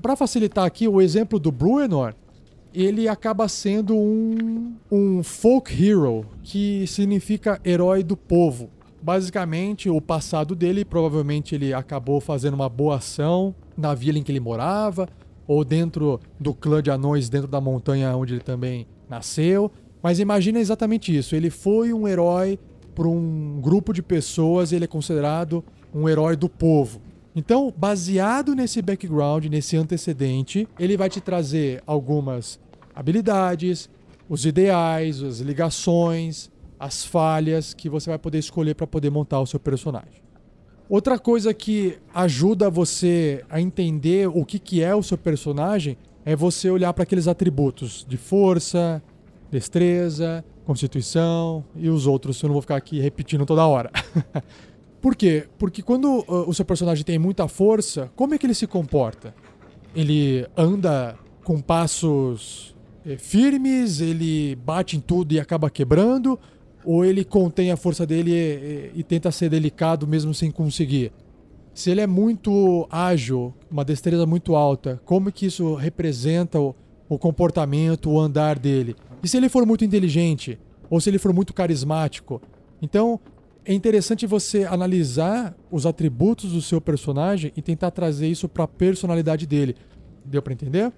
Para 0.00 0.16
facilitar 0.16 0.64
aqui 0.64 0.88
o 0.88 1.02
exemplo 1.02 1.38
do 1.38 1.52
Bruenor, 1.52 2.14
ele 2.72 3.08
acaba 3.08 3.46
sendo 3.46 3.94
um, 3.94 4.74
um 4.90 5.22
folk 5.22 5.70
hero, 5.70 6.24
que 6.42 6.86
significa 6.86 7.60
herói 7.62 8.02
do 8.02 8.16
povo 8.16 8.70
basicamente 9.02 9.88
o 9.88 10.00
passado 10.00 10.54
dele, 10.54 10.84
provavelmente 10.84 11.54
ele 11.54 11.72
acabou 11.72 12.20
fazendo 12.20 12.54
uma 12.54 12.68
boa 12.68 12.96
ação 12.96 13.54
na 13.76 13.94
vila 13.94 14.18
em 14.18 14.22
que 14.22 14.30
ele 14.30 14.40
morava, 14.40 15.08
ou 15.46 15.64
dentro 15.64 16.20
do 16.38 16.54
clã 16.54 16.82
de 16.82 16.90
anões 16.90 17.28
dentro 17.28 17.48
da 17.48 17.60
montanha 17.60 18.14
onde 18.16 18.34
ele 18.34 18.42
também 18.42 18.86
nasceu. 19.08 19.70
Mas 20.02 20.18
imagina 20.18 20.60
exatamente 20.60 21.16
isso, 21.16 21.34
ele 21.34 21.50
foi 21.50 21.92
um 21.92 22.06
herói 22.06 22.58
para 22.94 23.08
um 23.08 23.60
grupo 23.60 23.92
de 23.92 24.02
pessoas, 24.02 24.72
ele 24.72 24.84
é 24.84 24.88
considerado 24.88 25.64
um 25.94 26.08
herói 26.08 26.36
do 26.36 26.48
povo. 26.48 27.00
Então, 27.34 27.72
baseado 27.76 28.54
nesse 28.54 28.82
background, 28.82 29.46
nesse 29.46 29.76
antecedente, 29.76 30.68
ele 30.78 30.96
vai 30.96 31.08
te 31.08 31.20
trazer 31.20 31.82
algumas 31.86 32.58
habilidades, 32.94 33.88
os 34.28 34.44
ideais, 34.44 35.22
as 35.22 35.38
ligações, 35.38 36.50
as 36.80 37.04
falhas 37.04 37.74
que 37.74 37.90
você 37.90 38.08
vai 38.08 38.18
poder 38.18 38.38
escolher 38.38 38.74
para 38.74 38.86
poder 38.86 39.10
montar 39.10 39.38
o 39.38 39.46
seu 39.46 39.60
personagem. 39.60 40.22
Outra 40.88 41.18
coisa 41.18 41.52
que 41.52 41.98
ajuda 42.12 42.70
você 42.70 43.44
a 43.50 43.60
entender 43.60 44.28
o 44.28 44.44
que, 44.46 44.58
que 44.58 44.82
é 44.82 44.94
o 44.94 45.02
seu 45.02 45.18
personagem 45.18 45.98
é 46.24 46.34
você 46.34 46.70
olhar 46.70 46.92
para 46.94 47.02
aqueles 47.02 47.28
atributos 47.28 48.04
de 48.08 48.16
força, 48.16 49.02
destreza, 49.50 50.42
constituição 50.64 51.62
e 51.76 51.90
os 51.90 52.06
outros. 52.06 52.42
Eu 52.42 52.48
não 52.48 52.54
vou 52.54 52.62
ficar 52.62 52.76
aqui 52.76 52.98
repetindo 52.98 53.44
toda 53.44 53.66
hora. 53.66 53.90
Por 55.02 55.14
quê? 55.14 55.46
Porque 55.58 55.82
quando 55.82 56.20
uh, 56.20 56.48
o 56.48 56.54
seu 56.54 56.64
personagem 56.64 57.04
tem 57.04 57.18
muita 57.18 57.46
força, 57.46 58.10
como 58.16 58.34
é 58.34 58.38
que 58.38 58.46
ele 58.46 58.54
se 58.54 58.66
comporta? 58.66 59.34
Ele 59.94 60.46
anda 60.56 61.16
com 61.44 61.60
passos 61.60 62.74
eh, 63.04 63.16
firmes, 63.16 64.00
ele 64.00 64.54
bate 64.56 64.96
em 64.96 65.00
tudo 65.00 65.32
e 65.32 65.40
acaba 65.40 65.70
quebrando, 65.70 66.38
ou 66.84 67.04
ele 67.04 67.24
contém 67.24 67.70
a 67.70 67.76
força 67.76 68.06
dele 68.06 68.30
e, 68.30 68.92
e, 68.94 69.00
e, 69.00 69.02
tenta 69.02 69.30
ser 69.30 69.48
delicado 69.48 70.06
mesmo 70.06 70.32
sem 70.32 70.50
conseguir? 70.50 71.12
Se 71.74 71.90
ele 71.90 72.00
é 72.00 72.06
muito 72.06 72.86
ágil, 72.90 73.54
uma 73.70 73.84
destreza 73.84 74.26
muito 74.26 74.54
alta, 74.56 75.00
como 75.04 75.30
que 75.30 75.46
isso 75.46 75.74
representa 75.74 76.58
o, 76.60 76.74
o 77.08 77.18
comportamento, 77.18 78.10
o 78.10 78.20
andar 78.20 78.58
dele? 78.58 78.96
E 79.22 79.28
se 79.28 79.36
ele 79.36 79.48
for 79.48 79.66
muito 79.66 79.84
inteligente? 79.84 80.58
Ou 80.88 81.00
se 81.00 81.08
ele 81.08 81.18
for 81.18 81.32
muito 81.32 81.54
carismático? 81.54 82.40
Então, 82.82 83.20
é 83.64 83.72
interessante 83.72 84.26
você 84.26 84.64
analisar 84.64 85.54
os 85.70 85.86
atributos 85.86 86.52
do 86.52 86.62
seu 86.62 86.80
personagem 86.80 87.52
e 87.56 87.62
tentar 87.62 87.90
trazer 87.90 88.26
isso 88.26 88.48
para 88.48 88.64
a 88.64 88.68
personalidade 88.68 89.46
dele. 89.46 89.76
Deu 90.24 90.42
para 90.42 90.52
entender? 90.52 90.92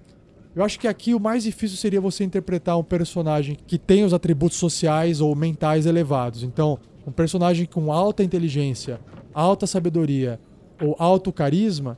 Eu 0.55 0.63
acho 0.63 0.79
que 0.79 0.87
aqui 0.87 1.15
o 1.15 1.19
mais 1.19 1.43
difícil 1.43 1.77
seria 1.77 1.99
você 1.99 2.23
interpretar 2.23 2.77
um 2.77 2.83
personagem 2.83 3.57
que 3.65 3.77
tem 3.77 4.03
os 4.03 4.13
atributos 4.13 4.57
sociais 4.57 5.19
ou 5.19 5.35
mentais 5.35 5.85
elevados. 5.85 6.43
Então, 6.43 6.77
um 7.07 7.11
personagem 7.11 7.65
com 7.65 7.91
alta 7.91 8.23
inteligência, 8.23 8.99
alta 9.33 9.65
sabedoria 9.65 10.39
ou 10.79 10.95
alto 10.99 11.31
carisma 11.31 11.97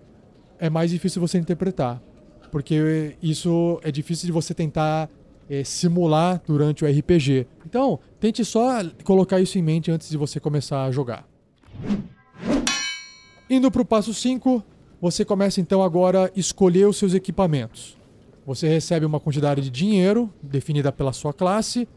é 0.57 0.69
mais 0.69 0.89
difícil 0.89 1.21
você 1.21 1.37
interpretar. 1.37 2.01
Porque 2.49 3.17
isso 3.21 3.79
é 3.83 3.91
difícil 3.91 4.25
de 4.25 4.31
você 4.31 4.53
tentar 4.53 5.09
é, 5.49 5.63
simular 5.65 6.41
durante 6.47 6.85
o 6.85 6.87
RPG. 6.87 7.47
Então, 7.65 7.99
tente 8.21 8.45
só 8.45 8.81
colocar 9.03 9.41
isso 9.41 9.57
em 9.57 9.61
mente 9.61 9.91
antes 9.91 10.09
de 10.09 10.15
você 10.15 10.39
começar 10.39 10.85
a 10.85 10.91
jogar. 10.91 11.27
Indo 13.49 13.69
para 13.69 13.81
o 13.81 13.85
passo 13.85 14.13
5, 14.13 14.63
você 15.01 15.25
começa 15.25 15.59
então 15.59 15.83
agora 15.83 16.27
a 16.27 16.39
escolher 16.39 16.87
os 16.87 16.97
seus 16.97 17.13
equipamentos. 17.13 17.97
Você 18.45 18.67
recebe 18.67 19.05
uma 19.05 19.19
quantidade 19.19 19.61
de 19.61 19.69
dinheiro 19.69 20.31
definida 20.41 20.91
pela 20.91 21.11
sua 21.11 21.33
classe 21.33 21.87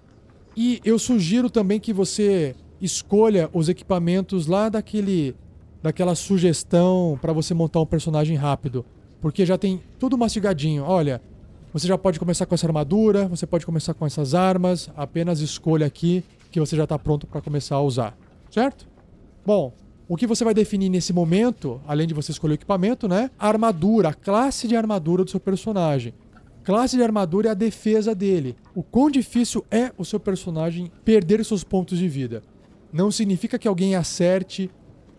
e 0.57 0.81
eu 0.85 0.99
sugiro 0.99 1.51
também 1.51 1.79
que 1.79 1.93
você 1.93 2.55
escolha 2.81 3.51
os 3.53 3.69
equipamentos 3.69 4.47
lá 4.47 4.69
daquele 4.69 5.37
daquela 5.83 6.15
sugestão 6.15 7.19
para 7.21 7.33
você 7.33 7.55
montar 7.55 7.81
um 7.81 7.87
personagem 7.87 8.37
rápido, 8.37 8.85
porque 9.21 9.47
já 9.47 9.57
tem 9.57 9.81
tudo 9.99 10.19
mastigadinho. 10.19 10.83
Olha, 10.83 11.21
você 11.73 11.87
já 11.87 11.97
pode 11.97 12.19
começar 12.19 12.47
com 12.47 12.55
essa 12.55 12.67
armadura, 12.67 13.29
você 13.29 13.47
pode 13.47 13.65
começar 13.65 13.95
com 13.95 14.05
essas 14.05 14.35
armas, 14.35 14.91
apenas 14.97 15.41
escolha 15.41 15.87
aqui 15.87 16.25
que 16.51 16.59
você 16.59 16.75
já 16.75 16.85
está 16.85 16.99
pronto 16.99 17.27
para 17.27 17.41
começar 17.41 17.77
a 17.77 17.83
usar, 17.83 18.17
certo? 18.51 18.89
Bom, 19.47 19.73
o 20.09 20.17
que 20.17 20.27
você 20.27 20.43
vai 20.45 20.55
definir 20.55 20.89
nesse 20.89 21.13
momento, 21.13 21.81
além 21.87 22.07
de 22.07 22.15
você 22.15 22.33
escolher 22.33 22.55
o 22.55 22.57
equipamento, 22.57 23.07
né? 23.07 23.31
A 23.39 23.47
armadura, 23.47 24.09
a 24.09 24.15
classe 24.15 24.67
de 24.67 24.75
armadura 24.75 25.23
do 25.23 25.31
seu 25.31 25.39
personagem. 25.39 26.15
Classe 26.69 26.99
de 26.99 27.03
armadura 27.03 27.49
é 27.49 27.53
a 27.53 27.55
defesa 27.55 28.15
dele. 28.15 28.55
O 28.75 28.83
quão 28.83 29.11
difícil 29.11 29.65
é 29.71 29.91
o 29.97 30.05
seu 30.05 30.21
personagem 30.21 30.93
perder 31.03 31.43
seus 31.43 31.65
pontos 31.65 31.97
de 31.97 32.07
vida. 32.07 32.43
Não 32.93 33.11
significa 33.11 33.59
que 33.59 33.67
alguém 33.67 33.95
acerte 33.95 34.71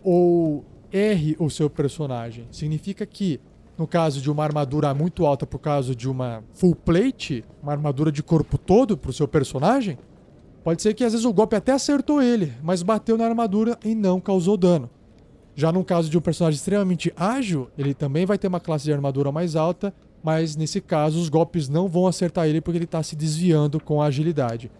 ou 0.04 0.64
erre 0.94 1.36
o 1.40 1.50
seu 1.50 1.68
personagem. 1.68 2.46
Significa 2.52 3.04
que, 3.04 3.42
no 3.76 3.88
caso 3.88 4.22
de 4.22 4.30
uma 4.30 4.44
armadura 4.44 4.94
muito 4.94 5.26
alta 5.26 5.48
por 5.48 5.58
causa 5.58 5.96
de 5.96 6.08
uma 6.08 6.44
full 6.54 6.76
plate, 6.76 7.44
uma 7.64 7.72
armadura 7.72 8.12
de 8.12 8.22
corpo 8.22 8.56
todo 8.56 8.96
para 8.96 9.10
o 9.10 9.14
seu 9.14 9.28
personagem, 9.28 9.98
pode 10.64 10.84
ser 10.84 10.94
que 10.94 11.04
às 11.04 11.14
vezes 11.14 11.26
o 11.26 11.34
golpe 11.34 11.56
até 11.56 11.72
acertou 11.72 12.22
ele, 12.22 12.54
mas 12.62 12.84
bateu 12.84 13.18
na 13.18 13.26
armadura 13.26 13.76
e 13.84 13.96
não 13.96 14.22
causou 14.22 14.56
dano. 14.56 14.88
Já 15.56 15.72
no 15.72 15.84
caso 15.84 16.12
de 16.12 16.18
um 16.18 16.22
personagem 16.22 16.58
extremamente 16.58 17.12
ágil, 17.18 17.70
ele 17.76 17.96
também 17.96 18.24
vai 18.24 18.38
ter 18.38 18.48
uma 18.48 18.60
classe 18.60 18.86
de 18.86 18.94
armadura 18.94 19.32
mais 19.32 19.56
alta, 19.56 19.92
mas 20.24 20.56
nesse 20.56 20.82
caso 20.82 21.20
os 21.20 21.30
golpes 21.30 21.70
não 21.70 21.88
vão 21.88 22.08
acertar 22.08 22.48
ele 22.48 22.62
porque 22.62 22.78
ele 22.78 22.86
está 22.86 23.02
se 23.02 23.16
desviando 23.16 23.80
com 23.80 24.02
agilidade. 24.02 24.72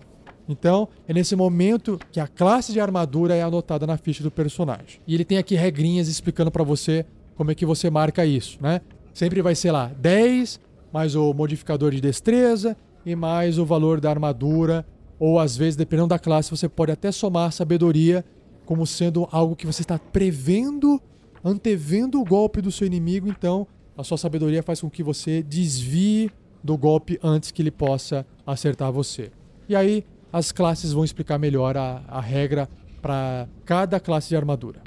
Então, 0.48 0.88
é 1.08 1.14
nesse 1.14 1.36
momento 1.36 2.00
que 2.12 2.20
a 2.20 2.28
classe 2.28 2.74
de 2.74 2.80
armadura 2.80 3.36
é 3.36 3.42
anotada 3.44 3.86
na 3.86 3.98
ficha 3.98 4.24
do 4.24 4.32
personagem. 4.32 5.00
E 5.06 5.14
ele 5.14 5.24
tem 5.24 5.38
aqui 5.38 5.56
regrinhas 5.56 6.08
explicando 6.08 6.50
para 6.50 6.64
você 6.64 7.06
como 7.36 7.52
é 7.52 7.56
que 7.56 7.66
você 7.66 7.90
marca 7.90 8.26
isso, 8.26 8.58
né? 8.60 8.82
Sempre 9.14 9.42
vai 9.42 9.54
ser 9.54 9.72
lá 9.72 9.92
10 10.00 10.60
mais 10.92 11.16
o 11.16 11.34
modificador 11.34 11.92
de 11.92 12.02
destreza 12.02 12.76
e 13.06 13.16
mais 13.16 13.58
o 13.58 13.66
valor 13.66 14.00
da 14.00 14.10
armadura, 14.10 14.86
ou 15.20 15.40
às 15.40 15.56
vezes, 15.56 15.76
dependendo 15.76 16.10
da 16.10 16.20
classe, 16.20 16.52
você 16.52 16.68
pode 16.68 16.92
até 16.92 17.12
somar 17.12 17.52
sabedoria 17.52 18.26
como 18.66 18.86
sendo 18.86 19.28
algo 19.32 19.56
que 19.56 19.66
você 19.66 19.82
está 19.82 19.98
prevendo, 19.98 21.02
antevendo 21.44 22.22
o 22.22 22.26
golpe 22.26 22.62
do 22.62 22.72
seu 22.72 22.86
inimigo, 22.86 23.28
então 23.28 23.68
a 24.00 24.04
sua 24.04 24.18
sabedoria 24.18 24.64
faz 24.64 24.80
com 24.80 24.90
que 24.90 25.04
você 25.04 25.44
desvie 25.44 26.32
do 26.64 26.78
golpe 26.78 27.20
antes 27.22 27.52
que 27.52 27.62
ele 27.62 27.70
possa 27.70 28.26
acertar 28.48 28.94
você. 28.94 29.30
E 29.68 29.76
aí, 29.76 30.06
as 30.32 30.54
classes 30.54 30.94
vão 30.94 31.04
explicar 31.04 31.38
melhor 31.38 31.76
a, 31.76 32.02
a 32.08 32.22
regra 32.22 32.70
para 33.02 33.46
cada 33.66 34.00
classe 34.00 34.30
de 34.30 34.38
armadura. 34.38 34.82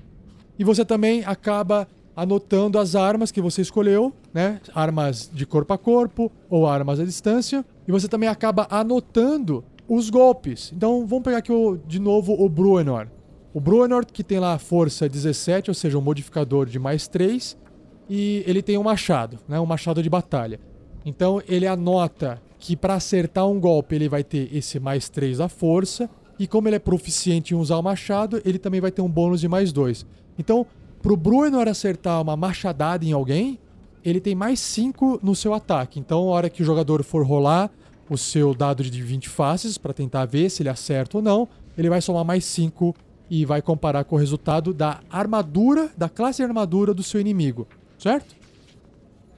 E 0.58 0.64
você 0.64 0.82
também 0.82 1.22
acaba 1.26 1.86
anotando 2.16 2.78
as 2.78 2.94
armas 2.94 3.30
que 3.30 3.42
você 3.42 3.60
escolheu, 3.60 4.14
né? 4.32 4.60
Armas 4.74 5.30
de 5.32 5.44
corpo 5.44 5.74
a 5.74 5.78
corpo 5.78 6.32
ou 6.48 6.66
armas 6.66 6.98
à 6.98 7.04
distância. 7.04 7.64
E 7.86 7.92
você 7.92 8.08
também 8.08 8.30
acaba 8.30 8.66
anotando 8.70 9.62
os 9.86 10.08
golpes. 10.08 10.72
Então 10.74 11.06
vamos 11.06 11.24
pegar 11.24 11.38
aqui 11.38 11.52
o, 11.52 11.76
de 11.76 11.98
novo 11.98 12.32
o 12.32 12.48
Bruenor. 12.48 13.08
O 13.52 13.60
Bruenor 13.60 14.06
que 14.06 14.24
tem 14.24 14.38
lá 14.38 14.54
a 14.54 14.58
força 14.58 15.06
17, 15.06 15.70
ou 15.70 15.74
seja, 15.74 15.98
um 15.98 16.02
modificador 16.02 16.64
de 16.64 16.78
mais 16.78 17.06
3, 17.08 17.60
e 18.08 18.42
ele 18.46 18.62
tem 18.62 18.78
um 18.78 18.82
machado, 18.82 19.38
né? 19.48 19.58
Um 19.60 19.66
machado 19.66 20.02
de 20.02 20.10
batalha. 20.10 20.60
Então 21.04 21.42
ele 21.48 21.66
anota 21.66 22.40
que 22.58 22.76
para 22.76 22.94
acertar 22.94 23.48
um 23.48 23.58
golpe 23.58 23.94
ele 23.94 24.08
vai 24.08 24.22
ter 24.22 24.54
esse 24.54 24.78
mais 24.78 25.08
3 25.08 25.38
da 25.38 25.48
força. 25.48 26.08
E 26.38 26.46
como 26.46 26.68
ele 26.68 26.76
é 26.76 26.80
proficiente 26.80 27.54
em 27.54 27.56
usar 27.56 27.76
o 27.76 27.82
machado, 27.82 28.40
ele 28.44 28.58
também 28.58 28.80
vai 28.80 28.90
ter 28.90 29.02
um 29.02 29.08
bônus 29.08 29.40
de 29.40 29.48
mais 29.48 29.72
2. 29.72 30.06
Então, 30.38 30.66
pro 31.00 31.16
Bruenor 31.16 31.68
acertar 31.68 32.20
uma 32.20 32.36
machadada 32.36 33.04
em 33.04 33.12
alguém, 33.12 33.58
ele 34.04 34.20
tem 34.20 34.34
mais 34.34 34.58
5 34.58 35.20
no 35.22 35.34
seu 35.34 35.54
ataque. 35.54 36.00
Então, 36.00 36.20
a 36.20 36.32
hora 36.32 36.50
que 36.50 36.62
o 36.62 36.64
jogador 36.64 37.04
for 37.04 37.24
rolar 37.24 37.70
o 38.08 38.16
seu 38.16 38.54
dado 38.54 38.82
de 38.82 39.02
20 39.02 39.28
faces 39.28 39.78
para 39.78 39.92
tentar 39.92 40.24
ver 40.24 40.50
se 40.50 40.62
ele 40.62 40.68
acerta 40.68 41.18
ou 41.18 41.22
não, 41.22 41.48
ele 41.76 41.88
vai 41.88 42.00
somar 42.00 42.24
mais 42.24 42.44
5 42.44 42.94
e 43.30 43.44
vai 43.44 43.62
comparar 43.62 44.04
com 44.04 44.16
o 44.16 44.18
resultado 44.18 44.74
da 44.74 45.00
armadura, 45.10 45.90
da 45.96 46.08
classe 46.08 46.38
de 46.38 46.42
armadura 46.42 46.92
do 46.92 47.02
seu 47.02 47.20
inimigo, 47.20 47.66
certo? 48.02 48.34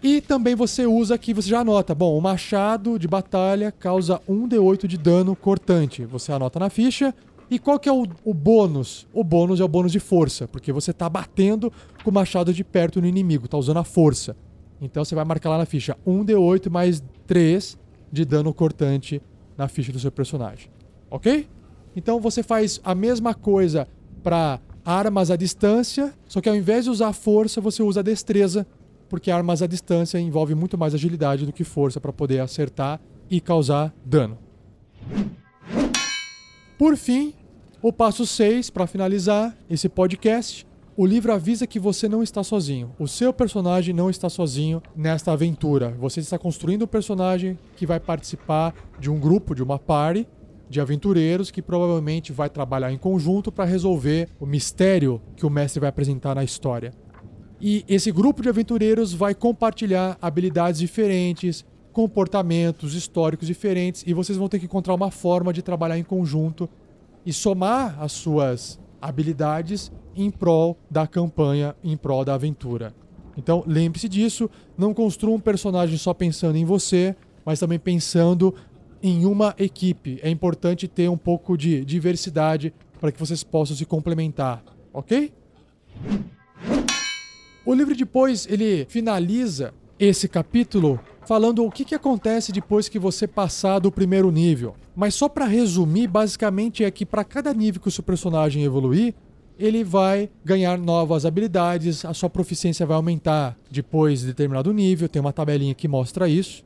E 0.03 0.21
também 0.21 0.55
você 0.55 0.87
usa 0.87 1.15
aqui, 1.15 1.33
você 1.33 1.49
já 1.49 1.61
anota, 1.61 1.95
bom, 1.95 2.17
o 2.17 2.21
machado 2.21 2.99
de 2.99 3.09
batalha 3.09 3.73
causa 3.73 4.21
1d8 4.29 4.87
de 4.87 4.99
dano 4.99 5.35
cortante. 5.35 6.05
Você 6.05 6.33
anota 6.33 6.59
na 6.59 6.69
ficha. 6.69 7.15
E 7.51 7.59
qual 7.59 7.79
que 7.79 7.89
é 7.89 7.93
o, 7.93 8.07
o 8.25 8.35
bônus? 8.35 9.07
O 9.13 9.23
bônus 9.23 9.61
é 9.61 9.65
o 9.65 9.69
bônus 9.69 9.93
de 9.93 10.01
força, 10.01 10.49
porque 10.49 10.73
você 10.73 10.91
está 10.91 11.09
batendo 11.09 11.73
com 12.03 12.11
o 12.11 12.13
machado 12.13 12.53
de 12.53 12.65
perto 12.65 13.01
no 13.01 13.07
inimigo, 13.07 13.45
está 13.45 13.57
usando 13.57 13.79
a 13.79 13.85
força. 13.85 14.35
Então 14.81 15.05
você 15.05 15.15
vai 15.15 15.25
marcar 15.25 15.51
lá 15.51 15.59
na 15.59 15.67
ficha 15.67 15.97
1d8 16.07 16.71
mais 16.71 17.03
3 17.27 17.79
de 18.11 18.25
dano 18.25 18.53
cortante 18.53 19.23
na 19.57 19.69
ficha 19.69 19.93
do 19.93 19.99
seu 19.99 20.11
personagem. 20.11 20.71
Ok? 21.11 21.47
Então 21.95 22.19
você 22.21 22.43
faz 22.43 22.81
a 22.83 22.95
mesma 22.95 23.35
coisa 23.35 23.87
para 24.23 24.59
armas 24.85 25.31
à 25.31 25.37
distância, 25.37 26.13
só 26.29 26.41
que 26.41 26.49
ao 26.49 26.55
invés 26.55 26.85
de 26.85 26.91
usar 26.91 27.13
força, 27.13 27.61
você 27.61 27.83
usa 27.83 28.03
destreza 28.03 28.67
porque 29.09 29.31
armas 29.31 29.63
à 29.63 29.67
distância 29.67 30.19
envolve 30.19 30.55
muito 30.55 30.77
mais 30.77 30.95
agilidade 30.95 31.47
do 31.47 31.53
que 31.53 31.65
força 31.65 32.01
para 32.01 32.13
poder 32.13 32.41
acertar 32.41 33.01
e 33.31 33.41
causar 33.41 33.95
dano. 34.05 34.39
Por 36.77 36.97
fim, 36.97 37.33
o 37.81 37.93
passo 37.93 38.27
6 38.27 38.71
para 38.71 38.87
finalizar 38.87 39.57
esse 39.71 39.89
podcast. 39.89 40.67
O 40.97 41.07
livro 41.07 41.33
avisa 41.33 41.67
que 41.67 41.79
você 41.79 42.09
não 42.09 42.23
está 42.23 42.43
sozinho. 42.43 42.95
O 42.99 43.09
seu 43.09 43.33
personagem 43.33 43.95
não 43.95 44.09
está 44.09 44.29
sozinho 44.29 44.83
nesta 44.95 45.33
aventura. 45.33 45.91
Você 45.99 46.21
está 46.21 46.39
construindo 46.39 46.85
um 46.85 46.89
personagem 46.89 47.59
que 47.77 47.87
vai 47.87 47.99
participar 47.99 48.75
de 48.99 49.11
um 49.11 49.19
grupo, 49.19 49.55
de 49.55 49.63
uma 49.63 49.79
party 49.79 50.27
de 50.69 50.81
aventureiros 50.81 51.51
que 51.51 51.63
provavelmente 51.63 52.33
vai 52.33 52.49
trabalhar 52.49 52.93
em 52.93 52.99
conjunto 52.99 53.53
para 53.53 53.65
resolver 53.65 54.29
o 54.41 54.47
mistério 54.47 55.21
que 55.37 55.47
o 55.47 55.51
mestre 55.51 55.81
vai 55.81 55.89
apresentar 55.89 56.35
na 56.35 56.45
história. 56.45 56.93
E 57.61 57.85
esse 57.89 58.11
grupo 58.11 58.43
de 58.43 58.49
aventureiros 58.49 59.13
vai 59.13 59.35
compartilhar 59.35 60.19
habilidades 60.21 60.81
diferentes, 60.81 61.65
comportamentos 61.93 62.95
históricos 62.95 63.47
diferentes, 63.47 64.03
e 64.07 64.13
vocês 64.13 64.37
vão 64.37 64.49
ter 64.49 64.59
que 64.59 64.67
encontrar 64.67 64.95
uma 64.95 65.11
forma 65.11 65.53
de 65.53 65.63
trabalhar 65.63 65.99
em 65.99 66.03
conjunto 66.03 66.69
e 67.25 67.33
somar 67.33 67.97
as 68.03 68.13
suas 68.13 68.81
habilidades 69.01 69.93
em 70.17 70.31
prol 70.31 70.77
da 70.91 71.07
campanha, 71.07 71.75
em 71.83 71.97
prol 71.97 72.25
da 72.25 72.35
aventura. 72.35 72.95
Então, 73.37 73.65
lembre-se 73.67 74.09
disso, 74.09 74.51
não 74.77 74.95
construa 74.95 75.35
um 75.35 75.41
personagem 75.41 75.97
só 75.97 76.15
pensando 76.15 76.57
em 76.57 76.65
você, 76.65 77.17
mas 77.45 77.61
também 77.61 77.79
pensando 77.79 78.55
em 79.05 79.27
uma 79.27 79.55
equipe. 79.59 80.19
É 80.23 80.31
importante 80.31 80.89
ter 80.89 81.11
um 81.11 81.17
pouco 81.19 81.59
de 81.59 81.85
diversidade 81.85 82.73
para 82.99 83.13
que 83.13 83.21
vocês 83.21 83.45
possam 83.45 83.77
se 83.77 83.85
complementar, 83.85 84.65
ok? 84.95 85.31
O 87.67 87.75
livro 87.75 87.95
depois 87.95 88.47
ele 88.49 88.87
finaliza 88.89 89.75
esse 89.99 90.27
capítulo 90.27 90.99
falando 91.27 91.67
o 91.67 91.71
que, 91.71 91.85
que 91.85 91.95
acontece 91.95 92.51
depois 92.51 92.89
que 92.89 92.99
você 92.99 93.27
passar 93.29 93.79
do 93.79 93.93
primeiro 93.93 94.31
nível. 94.31 94.75
Mas 94.97 95.15
só 95.15 95.29
para 95.29 95.45
resumir, 95.45 96.07
basicamente 96.07 96.83
é 96.83 96.91
que 96.91 97.05
para 97.05 97.25
cada 97.25 97.53
nível 97.53 97.83
que 97.83 97.89
o 97.89 97.91
seu 97.91 98.03
personagem 98.03 98.65
evoluir, 98.65 99.15
ele 99.59 99.85
vai 99.85 100.31
ganhar 100.43 100.79
novas 100.79 101.27
habilidades, 101.27 102.07
a 102.07 102.15
sua 102.15 102.31
proficiência 102.31 102.87
vai 102.87 102.97
aumentar 102.97 103.55
depois 103.71 104.21
de 104.21 104.29
determinado 104.29 104.73
nível, 104.73 105.11
tem 105.11 105.21
uma 105.21 105.33
tabelinha 105.33 105.75
que 105.75 105.87
mostra 105.87 106.27
isso. 106.27 106.65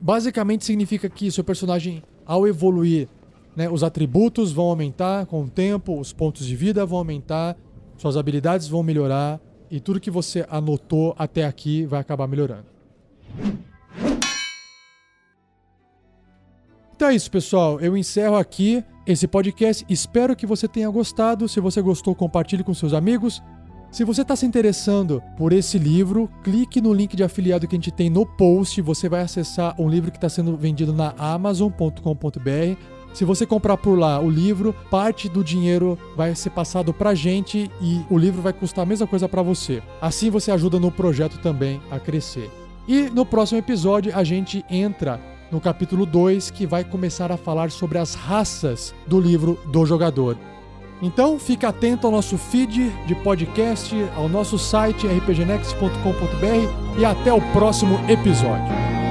Basicamente 0.00 0.64
significa 0.64 1.08
que 1.08 1.30
seu 1.30 1.42
personagem, 1.42 2.02
ao 2.24 2.46
evoluir, 2.46 3.08
né, 3.56 3.68
os 3.68 3.82
atributos 3.82 4.52
vão 4.52 4.66
aumentar 4.66 5.26
com 5.26 5.42
o 5.42 5.48
tempo, 5.48 5.98
os 5.98 6.12
pontos 6.12 6.46
de 6.46 6.54
vida 6.54 6.86
vão 6.86 6.98
aumentar, 6.98 7.56
suas 7.96 8.16
habilidades 8.16 8.68
vão 8.68 8.82
melhorar, 8.82 9.40
e 9.70 9.80
tudo 9.80 10.00
que 10.00 10.10
você 10.10 10.46
anotou 10.48 11.14
até 11.18 11.44
aqui 11.44 11.84
vai 11.84 12.00
acabar 12.00 12.26
melhorando. 12.26 12.66
Então 16.94 17.08
é 17.08 17.14
isso, 17.14 17.30
pessoal. 17.30 17.80
Eu 17.80 17.96
encerro 17.96 18.36
aqui 18.36 18.82
esse 19.06 19.28
podcast. 19.28 19.84
Espero 19.88 20.34
que 20.34 20.44
você 20.46 20.66
tenha 20.66 20.90
gostado. 20.90 21.48
Se 21.48 21.60
você 21.60 21.80
gostou, 21.80 22.12
compartilhe 22.12 22.64
com 22.64 22.74
seus 22.74 22.92
amigos. 22.92 23.40
Se 23.90 24.04
você 24.04 24.20
está 24.20 24.36
se 24.36 24.44
interessando 24.44 25.22
por 25.36 25.50
esse 25.50 25.78
livro, 25.78 26.30
clique 26.44 26.80
no 26.80 26.92
link 26.92 27.16
de 27.16 27.24
afiliado 27.24 27.66
que 27.66 27.74
a 27.74 27.78
gente 27.78 27.90
tem 27.90 28.10
no 28.10 28.26
post. 28.26 28.82
Você 28.82 29.08
vai 29.08 29.22
acessar 29.22 29.74
um 29.80 29.88
livro 29.88 30.10
que 30.10 30.18
está 30.18 30.28
sendo 30.28 30.56
vendido 30.56 30.92
na 30.92 31.14
Amazon.com.br. 31.16 32.76
Se 33.14 33.24
você 33.24 33.46
comprar 33.46 33.78
por 33.78 33.98
lá 33.98 34.20
o 34.20 34.28
livro, 34.28 34.74
parte 34.90 35.28
do 35.28 35.42
dinheiro 35.42 35.98
vai 36.14 36.34
ser 36.34 36.50
passado 36.50 36.92
pra 36.92 37.14
gente 37.14 37.70
e 37.80 38.04
o 38.10 38.18
livro 38.18 38.42
vai 38.42 38.52
custar 38.52 38.82
a 38.82 38.86
mesma 38.86 39.06
coisa 39.06 39.26
para 39.26 39.40
você. 39.40 39.82
Assim 40.02 40.28
você 40.28 40.50
ajuda 40.50 40.78
no 40.78 40.92
projeto 40.92 41.38
também 41.38 41.80
a 41.90 41.98
crescer. 41.98 42.50
E 42.86 43.08
no 43.08 43.24
próximo 43.24 43.58
episódio 43.58 44.14
a 44.14 44.22
gente 44.22 44.64
entra 44.68 45.18
no 45.50 45.60
capítulo 45.62 46.04
2 46.04 46.50
que 46.50 46.66
vai 46.66 46.84
começar 46.84 47.32
a 47.32 47.38
falar 47.38 47.70
sobre 47.70 47.96
as 47.96 48.14
raças 48.14 48.94
do 49.06 49.18
livro 49.18 49.58
do 49.72 49.86
jogador. 49.86 50.36
Então, 51.00 51.38
fica 51.38 51.68
atento 51.68 52.06
ao 52.06 52.12
nosso 52.12 52.36
feed 52.36 52.90
de 53.06 53.14
podcast, 53.14 53.94
ao 54.16 54.28
nosso 54.28 54.58
site 54.58 55.06
rpgnext.com.br 55.06 56.98
e 56.98 57.04
até 57.04 57.32
o 57.32 57.40
próximo 57.52 57.98
episódio. 58.08 59.07